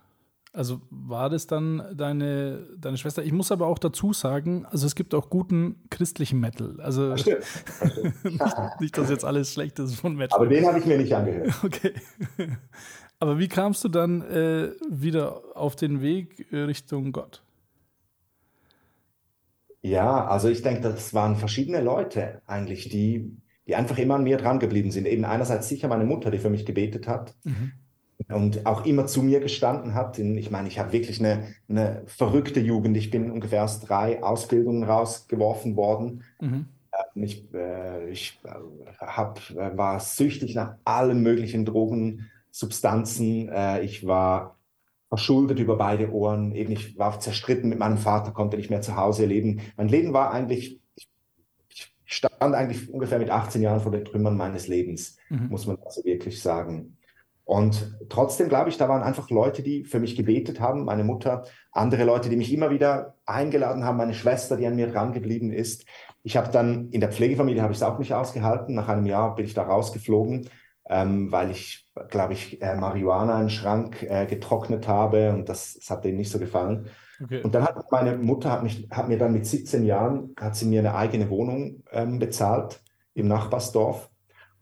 [0.52, 3.24] Also war das dann deine, deine Schwester?
[3.24, 6.80] Ich muss aber auch dazu sagen, also es gibt auch guten christlichen Metal.
[6.80, 7.28] Also nicht,
[8.80, 10.38] nicht, dass jetzt alles schlecht ist von Metal.
[10.38, 11.52] Aber den habe ich mir nicht angehört.
[11.64, 11.92] Okay.
[13.18, 17.42] Aber wie kamst du dann äh, wieder auf den Weg Richtung Gott?
[19.82, 23.36] Ja, also ich denke, das waren verschiedene Leute eigentlich, die
[23.66, 25.06] die einfach immer an mir dran geblieben sind.
[25.06, 27.72] Eben einerseits sicher meine Mutter, die für mich gebetet hat mhm.
[28.28, 30.18] und auch immer zu mir gestanden hat.
[30.18, 32.96] Ich meine, ich habe wirklich eine, eine verrückte Jugend.
[32.96, 36.24] Ich bin ungefähr aus drei Ausbildungen rausgeworfen worden.
[36.40, 36.66] Mhm.
[37.16, 38.38] Ähm, ich, äh, ich
[38.98, 43.48] hab, äh, war süchtig nach allen möglichen Drogen, Substanzen.
[43.48, 44.58] Äh, ich war
[45.08, 46.52] verschuldet über beide Ohren.
[46.54, 49.60] Eben, ich war zerstritten mit meinem Vater, konnte nicht mehr zu Hause leben.
[49.76, 50.80] Mein Leben war eigentlich
[52.04, 55.48] stand eigentlich ungefähr mit 18 Jahren vor den Trümmern meines Lebens, mhm.
[55.48, 56.96] muss man also wirklich sagen.
[57.44, 61.44] Und trotzdem glaube ich, da waren einfach Leute, die für mich gebetet haben, meine Mutter,
[61.72, 65.52] andere Leute, die mich immer wieder eingeladen haben, meine Schwester, die an mir dran geblieben
[65.52, 65.84] ist.
[66.22, 68.74] Ich habe dann in der Pflegefamilie habe ich es auch nicht ausgehalten.
[68.74, 70.48] Nach einem Jahr bin ich da rausgeflogen,
[70.88, 75.74] ähm, weil ich, glaube ich, äh, Marihuana in den Schrank äh, getrocknet habe und das,
[75.74, 76.88] das hat denen nicht so gefallen.
[77.22, 77.42] Okay.
[77.42, 80.66] Und dann hat meine Mutter hat, mich, hat mir dann mit 17 Jahren hat sie
[80.66, 82.82] mir eine eigene Wohnung ähm, bezahlt
[83.14, 84.10] im Nachbarsdorf.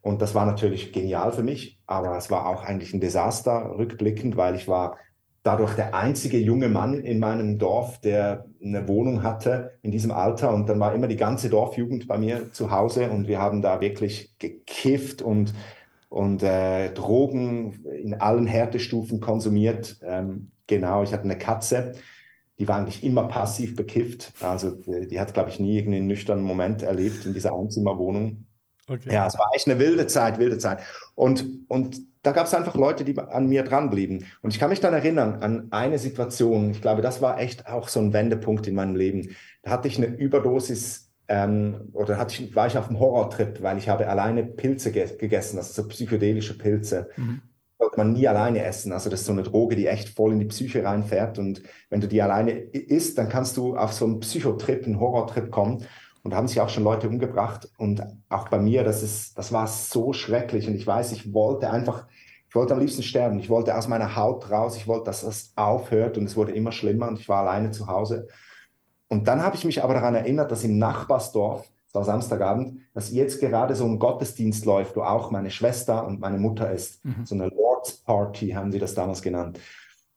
[0.01, 4.37] Und das war natürlich genial für mich, aber es war auch eigentlich ein Desaster rückblickend,
[4.37, 4.97] weil ich war
[5.43, 10.53] dadurch der einzige junge Mann in meinem Dorf, der eine Wohnung hatte in diesem Alter.
[10.55, 13.81] Und dann war immer die ganze Dorfjugend bei mir zu Hause und wir haben da
[13.81, 15.53] wirklich gekifft und,
[16.09, 19.99] und äh, Drogen in allen Härtestufen konsumiert.
[20.05, 21.93] Ähm, genau, ich hatte eine Katze
[22.63, 24.33] die war eigentlich immer passiv bekifft.
[24.41, 28.47] Also die, die hat, glaube ich, nie irgendeinen nüchternen Moment erlebt in dieser Einzimmerwohnung.
[28.87, 29.13] Okay.
[29.13, 30.79] Ja, es war echt eine wilde Zeit, wilde Zeit.
[31.17, 34.27] Und, und da gab es einfach Leute, die an mir dranblieben.
[34.43, 37.89] Und ich kann mich dann erinnern an eine Situation, ich glaube, das war echt auch
[37.89, 39.35] so ein Wendepunkt in meinem Leben.
[39.65, 43.77] Da hatte ich eine Überdosis ähm, oder hatte ich, war ich auf einem Horrortrip, weil
[43.77, 47.09] ich habe alleine Pilze ge gegessen, also so psychedelische Pilze.
[47.17, 47.43] Mhm
[47.83, 48.93] sollte man nie alleine essen.
[48.93, 51.39] Also das ist so eine Droge, die echt voll in die Psyche reinfährt.
[51.39, 55.51] Und wenn du die alleine isst, dann kannst du auf so einen Psychotrip, einen Horrortrip
[55.51, 55.85] kommen.
[56.23, 57.69] Und da haben sich auch schon Leute umgebracht.
[57.79, 60.69] Und auch bei mir, das ist, das war so schrecklich.
[60.69, 62.07] Und ich weiß, ich wollte einfach,
[62.49, 63.41] ich wollte am liebsten sterben.
[63.41, 64.77] Ich wollte aus meiner Haut raus.
[64.77, 66.17] Ich wollte, dass das aufhört.
[66.17, 67.09] Und es wurde immer schlimmer.
[67.09, 68.29] Und ich war alleine zu Hause.
[69.09, 73.11] Und dann habe ich mich aber daran erinnert, dass im Nachbarsdorf, es war Samstagabend, dass
[73.11, 77.05] jetzt gerade so ein Gottesdienst läuft, wo auch meine Schwester und meine Mutter ist.
[77.05, 77.27] Mhm.
[77.27, 77.51] So eine
[77.91, 79.59] Party haben sie das damals genannt.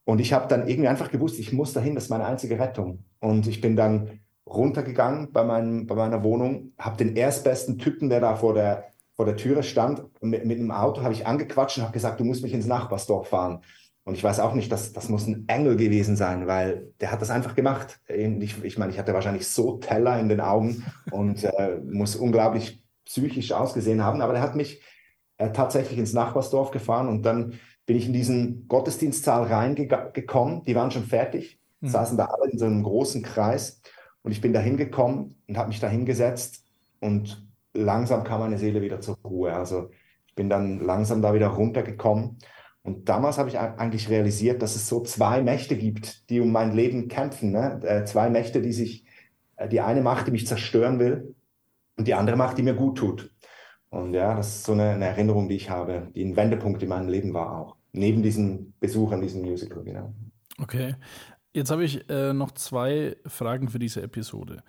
[0.03, 3.03] Und ich habe dann irgendwie einfach gewusst, ich muss dahin, das ist meine einzige Rettung.
[3.19, 8.19] Und ich bin dann runtergegangen bei, meinem, bei meiner Wohnung, habe den erstbesten Typen, der
[8.19, 8.85] da vor der,
[9.15, 12.23] vor der Türe stand, mit, mit einem Auto habe ich angequatscht und habe gesagt, du
[12.23, 13.61] musst mich ins Nachbarsdorf fahren.
[14.03, 17.23] Und ich weiß auch nicht, dass das muss ein Engel gewesen sein, weil der hat
[17.23, 17.99] das einfach gemacht.
[18.07, 22.83] Ich, ich meine, ich hatte wahrscheinlich so Teller in den Augen und äh, muss unglaublich
[23.05, 24.81] psychisch ausgesehen haben, aber der hat mich
[25.37, 30.63] äh, tatsächlich ins Nachbarsdorf gefahren und dann bin ich in diesen Gottesdienstsaal reingekommen.
[30.63, 31.87] Die waren schon fertig, mhm.
[31.87, 33.81] saßen da alle in so einem großen Kreis
[34.23, 36.63] und ich bin da hingekommen und habe mich da hingesetzt
[36.99, 39.53] und langsam kam meine Seele wieder zur Ruhe.
[39.53, 39.89] Also
[40.27, 42.37] ich bin dann langsam da wieder runtergekommen
[42.85, 46.71] und damals habe ich eigentlich realisiert, dass es so zwei Mächte gibt, die um mein
[46.71, 47.51] Leben kämpfen.
[47.51, 47.81] Ne?
[47.83, 49.05] Äh, zwei Mächte, die sich,
[49.55, 51.33] äh, die eine Macht, die mich zerstören will
[51.97, 53.33] und die andere Macht, die mir gut tut.
[53.95, 56.89] Und ja, das ist so eine, eine Erinnerung, die ich habe, die ein Wendepunkt in
[56.89, 57.75] meinem Leben war auch.
[57.93, 60.13] Neben diesem Besuch an diesem Musical, genau.
[60.61, 60.95] Okay.
[61.53, 64.63] Jetzt habe ich äh, noch zwei Fragen für diese Episode.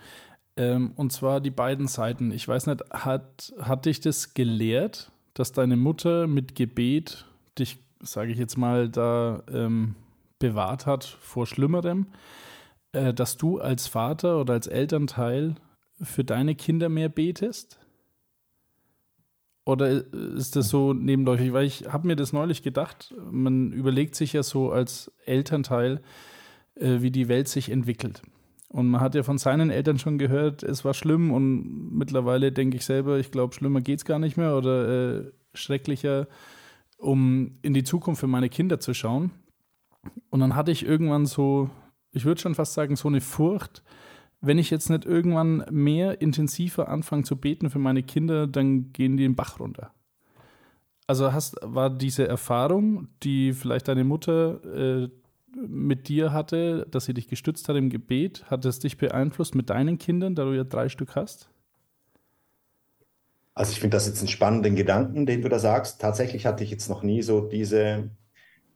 [0.57, 2.31] Ähm, und zwar die beiden Seiten.
[2.31, 7.27] Ich weiß nicht, hat, hat dich das gelehrt, dass deine Mutter mit Gebet
[7.59, 9.95] dich sage ich jetzt mal, da ähm,
[10.39, 12.07] bewahrt hat vor Schlimmerem,
[12.93, 15.55] äh, dass du als Vater oder als Elternteil
[16.01, 17.79] für deine Kinder mehr betest?
[19.67, 21.53] Oder ist das so nebenläufig?
[21.53, 26.01] Weil ich habe mir das neulich gedacht, man überlegt sich ja so als Elternteil,
[26.77, 28.23] äh, wie die Welt sich entwickelt.
[28.69, 32.77] Und man hat ja von seinen Eltern schon gehört, es war schlimm und mittlerweile denke
[32.77, 36.29] ich selber, ich glaube, schlimmer geht es gar nicht mehr oder äh, schrecklicher
[36.99, 39.33] um in die Zukunft für meine Kinder zu schauen.
[40.31, 41.71] Und dann hatte ich irgendwann so,
[42.13, 43.83] ich würde schon fast sagen, so eine Furcht,
[44.41, 49.17] wenn ich jetzt nicht irgendwann mehr intensiver anfange zu beten für meine Kinder, dann gehen
[49.17, 49.93] die den Bach runter.
[51.07, 55.09] Also hast, war diese Erfahrung, die vielleicht deine Mutter äh,
[55.57, 59.71] mit dir hatte, dass sie dich gestützt hat im Gebet, hat es dich beeinflusst mit
[59.71, 61.49] deinen Kindern, da du ja drei Stück hast?
[63.55, 66.01] Also ich finde das jetzt einen spannenden Gedanken, den du da sagst.
[66.01, 68.11] Tatsächlich hatte ich jetzt noch nie so diese,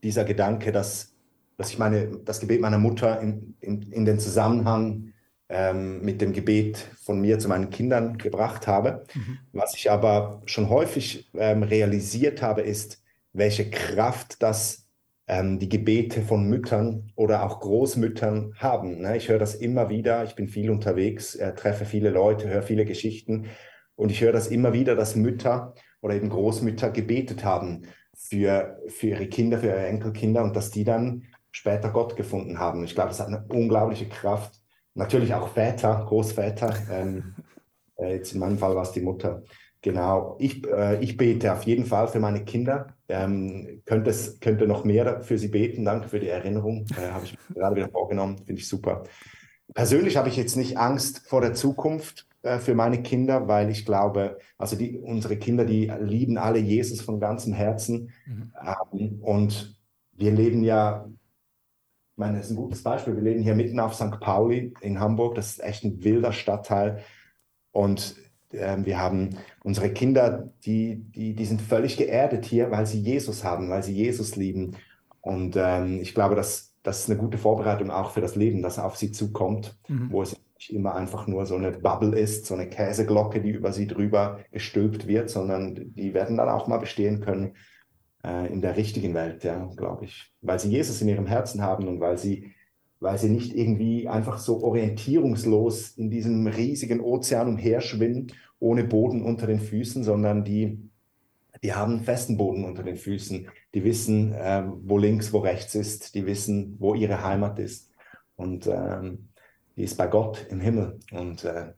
[0.01, 1.13] dieser Gedanke, dass,
[1.57, 5.10] dass ich meine, das Gebet meiner Mutter in, in, in den Zusammenhang
[5.51, 9.03] ähm, mit dem Gebet von mir zu meinen Kindern gebracht habe.
[9.13, 9.39] Mhm.
[9.51, 14.87] Was ich aber schon häufig ähm, realisiert habe, ist, welche Kraft das
[15.27, 19.01] ähm, die Gebete von Müttern oder auch Großmüttern haben.
[19.01, 19.17] Ne?
[19.17, 22.85] Ich höre das immer wieder, ich bin viel unterwegs, äh, treffe viele Leute, höre viele
[22.85, 23.47] Geschichten
[23.95, 27.83] und ich höre das immer wieder, dass Mütter oder eben Großmütter gebetet haben
[28.13, 32.83] für, für ihre Kinder, für ihre Enkelkinder und dass die dann später Gott gefunden haben.
[32.83, 34.60] Ich glaube, das hat eine unglaubliche Kraft.
[34.93, 36.75] Natürlich auch Väter, Großväter.
[36.91, 37.35] Ähm,
[37.97, 39.43] äh, jetzt in meinem Fall war es die Mutter.
[39.81, 40.35] Genau.
[40.39, 42.95] Ich, äh, ich bete auf jeden Fall für meine Kinder.
[43.07, 45.85] Ähm, könnte, es, könnte noch mehr für sie beten.
[45.85, 46.85] Danke für die Erinnerung.
[46.97, 48.37] Äh, Habe ich gerade wieder vorgenommen.
[48.37, 49.03] Finde ich super.
[49.73, 52.27] Persönlich habe ich jetzt nicht Angst vor der Zukunft.
[52.43, 57.01] Äh, für meine Kinder, weil ich glaube, also die, unsere Kinder, die lieben alle Jesus
[57.01, 58.11] von ganzem Herzen.
[58.25, 58.53] Mhm.
[58.93, 59.79] Ähm, und
[60.13, 61.07] wir leben ja,
[62.21, 64.19] meine, das ist ein gutes Beispiel, wir leben hier mitten auf St.
[64.21, 67.03] Pauli in Hamburg, das ist echt ein wilder Stadtteil.
[67.71, 68.15] Und
[68.51, 73.43] äh, wir haben unsere Kinder, die, die, die sind völlig geerdet hier, weil sie Jesus
[73.43, 74.77] haben, weil sie Jesus lieben.
[75.19, 78.79] Und ähm, ich glaube, dass das ist eine gute Vorbereitung auch für das Leben, das
[78.79, 80.07] auf sie zukommt, mhm.
[80.11, 83.71] wo es nicht immer einfach nur so eine Bubble ist, so eine Käseglocke, die über
[83.71, 87.53] sie drüber gestülpt wird, sondern die werden dann auch mal bestehen können
[88.25, 90.31] äh, in der richtigen Welt, ja, glaube ich.
[90.41, 92.53] Weil sie Jesus in ihrem Herzen haben und weil sie,
[92.99, 99.47] weil sie nicht irgendwie einfach so orientierungslos in diesem riesigen Ozean umherschwimmen, ohne Boden unter
[99.47, 100.79] den Füßen, sondern die,
[101.63, 103.47] die haben festen Boden unter den Füßen.
[103.73, 106.15] Die wissen, äh, wo links, wo rechts ist.
[106.15, 107.91] Die wissen, wo ihre Heimat ist.
[108.35, 109.29] Und ähm,
[109.75, 110.99] die ist bei Gott im Himmel.
[111.11, 111.73] Und äh,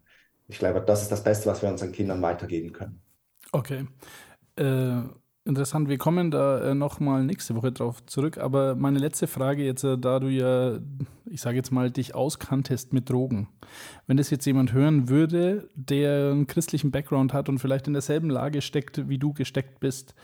[0.47, 3.01] ich glaube, das ist das Beste, was wir unseren Kindern weitergeben können.
[3.51, 3.85] Okay.
[4.55, 5.03] Äh,
[5.45, 8.37] interessant, wir kommen da äh, nochmal nächste Woche drauf zurück.
[8.37, 10.79] Aber meine letzte Frage jetzt, äh, da du ja,
[11.25, 13.47] ich sage jetzt mal, dich auskanntest mit Drogen.
[14.07, 18.29] Wenn das jetzt jemand hören würde, der einen christlichen Background hat und vielleicht in derselben
[18.29, 20.15] Lage steckt, wie du gesteckt bist,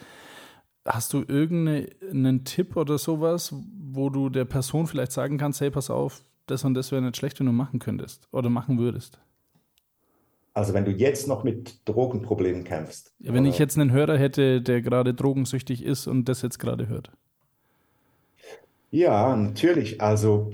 [0.86, 5.90] Hast du irgendeinen Tipp oder sowas, wo du der Person vielleicht sagen kannst, hey, pass
[5.90, 9.20] auf, das und das wäre nicht schlecht, wenn du machen könntest oder machen würdest?
[10.60, 13.14] Also wenn du jetzt noch mit Drogenproblemen kämpfst.
[13.20, 16.90] Ja, wenn ich jetzt einen Hörer hätte, der gerade drogensüchtig ist und das jetzt gerade
[16.90, 17.12] hört.
[18.92, 20.02] Ja, natürlich.
[20.02, 20.52] Also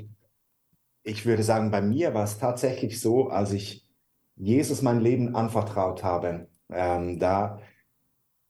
[1.01, 3.87] ich würde sagen, bei mir war es tatsächlich so, als ich
[4.35, 7.59] Jesus mein Leben anvertraut habe, ähm, da,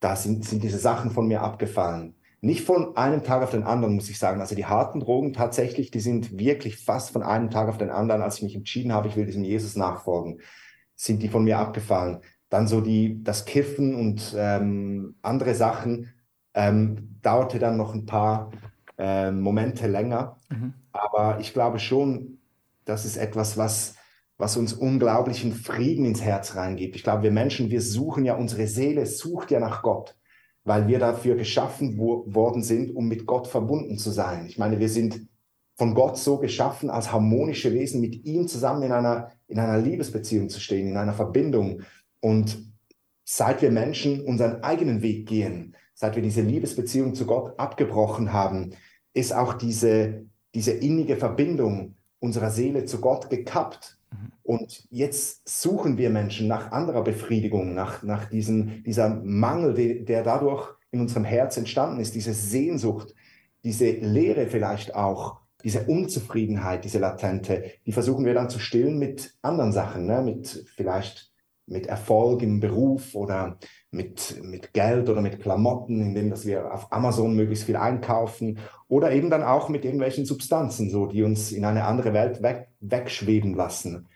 [0.02, 2.16] da sind, sind diese Sachen von mir abgefallen.
[2.42, 4.42] Nicht von einem Tag auf den anderen, muss ich sagen.
[4.42, 8.22] Also die harten Drogen tatsächlich, die sind wirklich fast von einem Tag auf den anderen,
[8.22, 10.42] als ich mich entschieden habe, ich will diesem Jesus nachfolgen,
[10.96, 12.20] sind die von mir abgefallen.
[12.50, 16.14] Dann so die, das Kiffen und ähm, andere Sachen
[16.54, 18.52] ähm, dauerte dann noch ein paar
[18.98, 20.38] äh, Momente länger.
[20.50, 20.74] Mhm.
[20.92, 22.40] Aber ich glaube schon,
[22.86, 23.96] das ist etwas, was,
[24.38, 26.96] was uns unglaublichen Frieden ins Herz reingibt.
[26.96, 30.16] Ich glaube, wir Menschen, wir suchen ja, unsere Seele sucht ja nach Gott.
[30.64, 34.48] weil wir dafür geschaffen worden sind, um mit Gott verbunden zu sein.
[34.48, 35.28] Ich meine, wir sind
[35.76, 40.50] von Gott so geschaffen, als harmonische Wesen mit ihm zusammen in einer, in einer Liebesbeziehung
[40.50, 41.82] zu stehen, in einer Verbindung.
[42.22, 42.72] Und
[43.26, 48.72] seit wir Menschen unseren eigenen Weg gehen, seit wir diese Liebesbeziehung zu Gott abgebrochen haben,
[49.14, 53.98] ist auch diese, diese innige Verbindung unserer Seele zu Gott gekappt.
[54.12, 54.32] Mhm.
[54.44, 60.24] Und jetzt suchen wir Menschen nach anderer Befriedigung, nach, nach diesen, dieser Mangel, der, der
[60.24, 63.14] dadurch in unserem Herz entstanden ist, diese Sehnsucht,
[63.64, 69.36] diese Leere vielleicht auch, diese Unzufriedenheit, diese latente, die versuchen wir dann zu stillen mit
[69.42, 70.22] anderen Sachen, ne?
[70.22, 71.32] mit vielleicht
[71.66, 73.58] mit Erfolg im Beruf oder
[73.90, 79.12] mit, mit Geld oder mit Klamotten, indem dass wir auf Amazon möglichst viel einkaufen oder
[79.12, 83.56] eben dann auch mit irgendwelchen Substanzen, so die uns in eine andere Welt weg, wegschweben
[83.56, 84.08] lassen.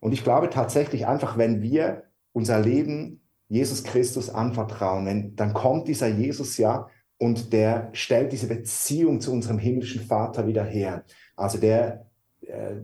[0.00, 5.86] Und ich glaube tatsächlich einfach, wenn wir unser Leben Jesus Christus anvertrauen, wenn, dann kommt
[5.88, 6.88] dieser Jesus ja
[7.24, 11.04] und der stellt diese Beziehung zu unserem himmlischen Vater wieder her.
[11.36, 12.04] Also der,
[12.42, 12.74] äh,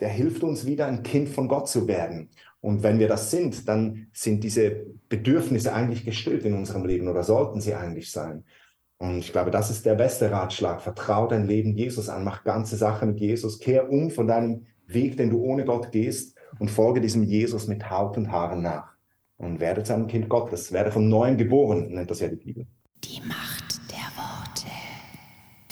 [0.00, 2.28] der hilft uns wieder ein Kind von Gott zu werden.
[2.60, 7.22] Und wenn wir das sind, dann sind diese Bedürfnisse eigentlich gestillt in unserem Leben oder
[7.22, 8.44] sollten sie eigentlich sein.
[8.98, 10.82] Und ich glaube, das ist der beste Ratschlag.
[10.82, 15.16] Vertrau dein Leben Jesus an, mach ganze Sache mit Jesus, kehr um von deinem Weg,
[15.16, 18.92] den du ohne Gott gehst und folge diesem Jesus mit Haut und Haaren nach.
[19.38, 22.66] Und werde zu einem Kind Gottes, werde vom Neuem geboren, nennt das ja die Bibel.
[23.02, 23.59] Die Macht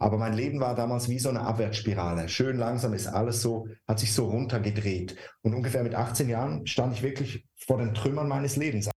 [0.00, 2.30] Aber mein Leben war damals wie so eine Abwärtsspirale.
[2.30, 5.14] Schön langsam ist alles so, hat sich so runtergedreht.
[5.42, 8.90] Und ungefähr mit 18 Jahren stand ich wirklich vor den Trümmern meines Lebens.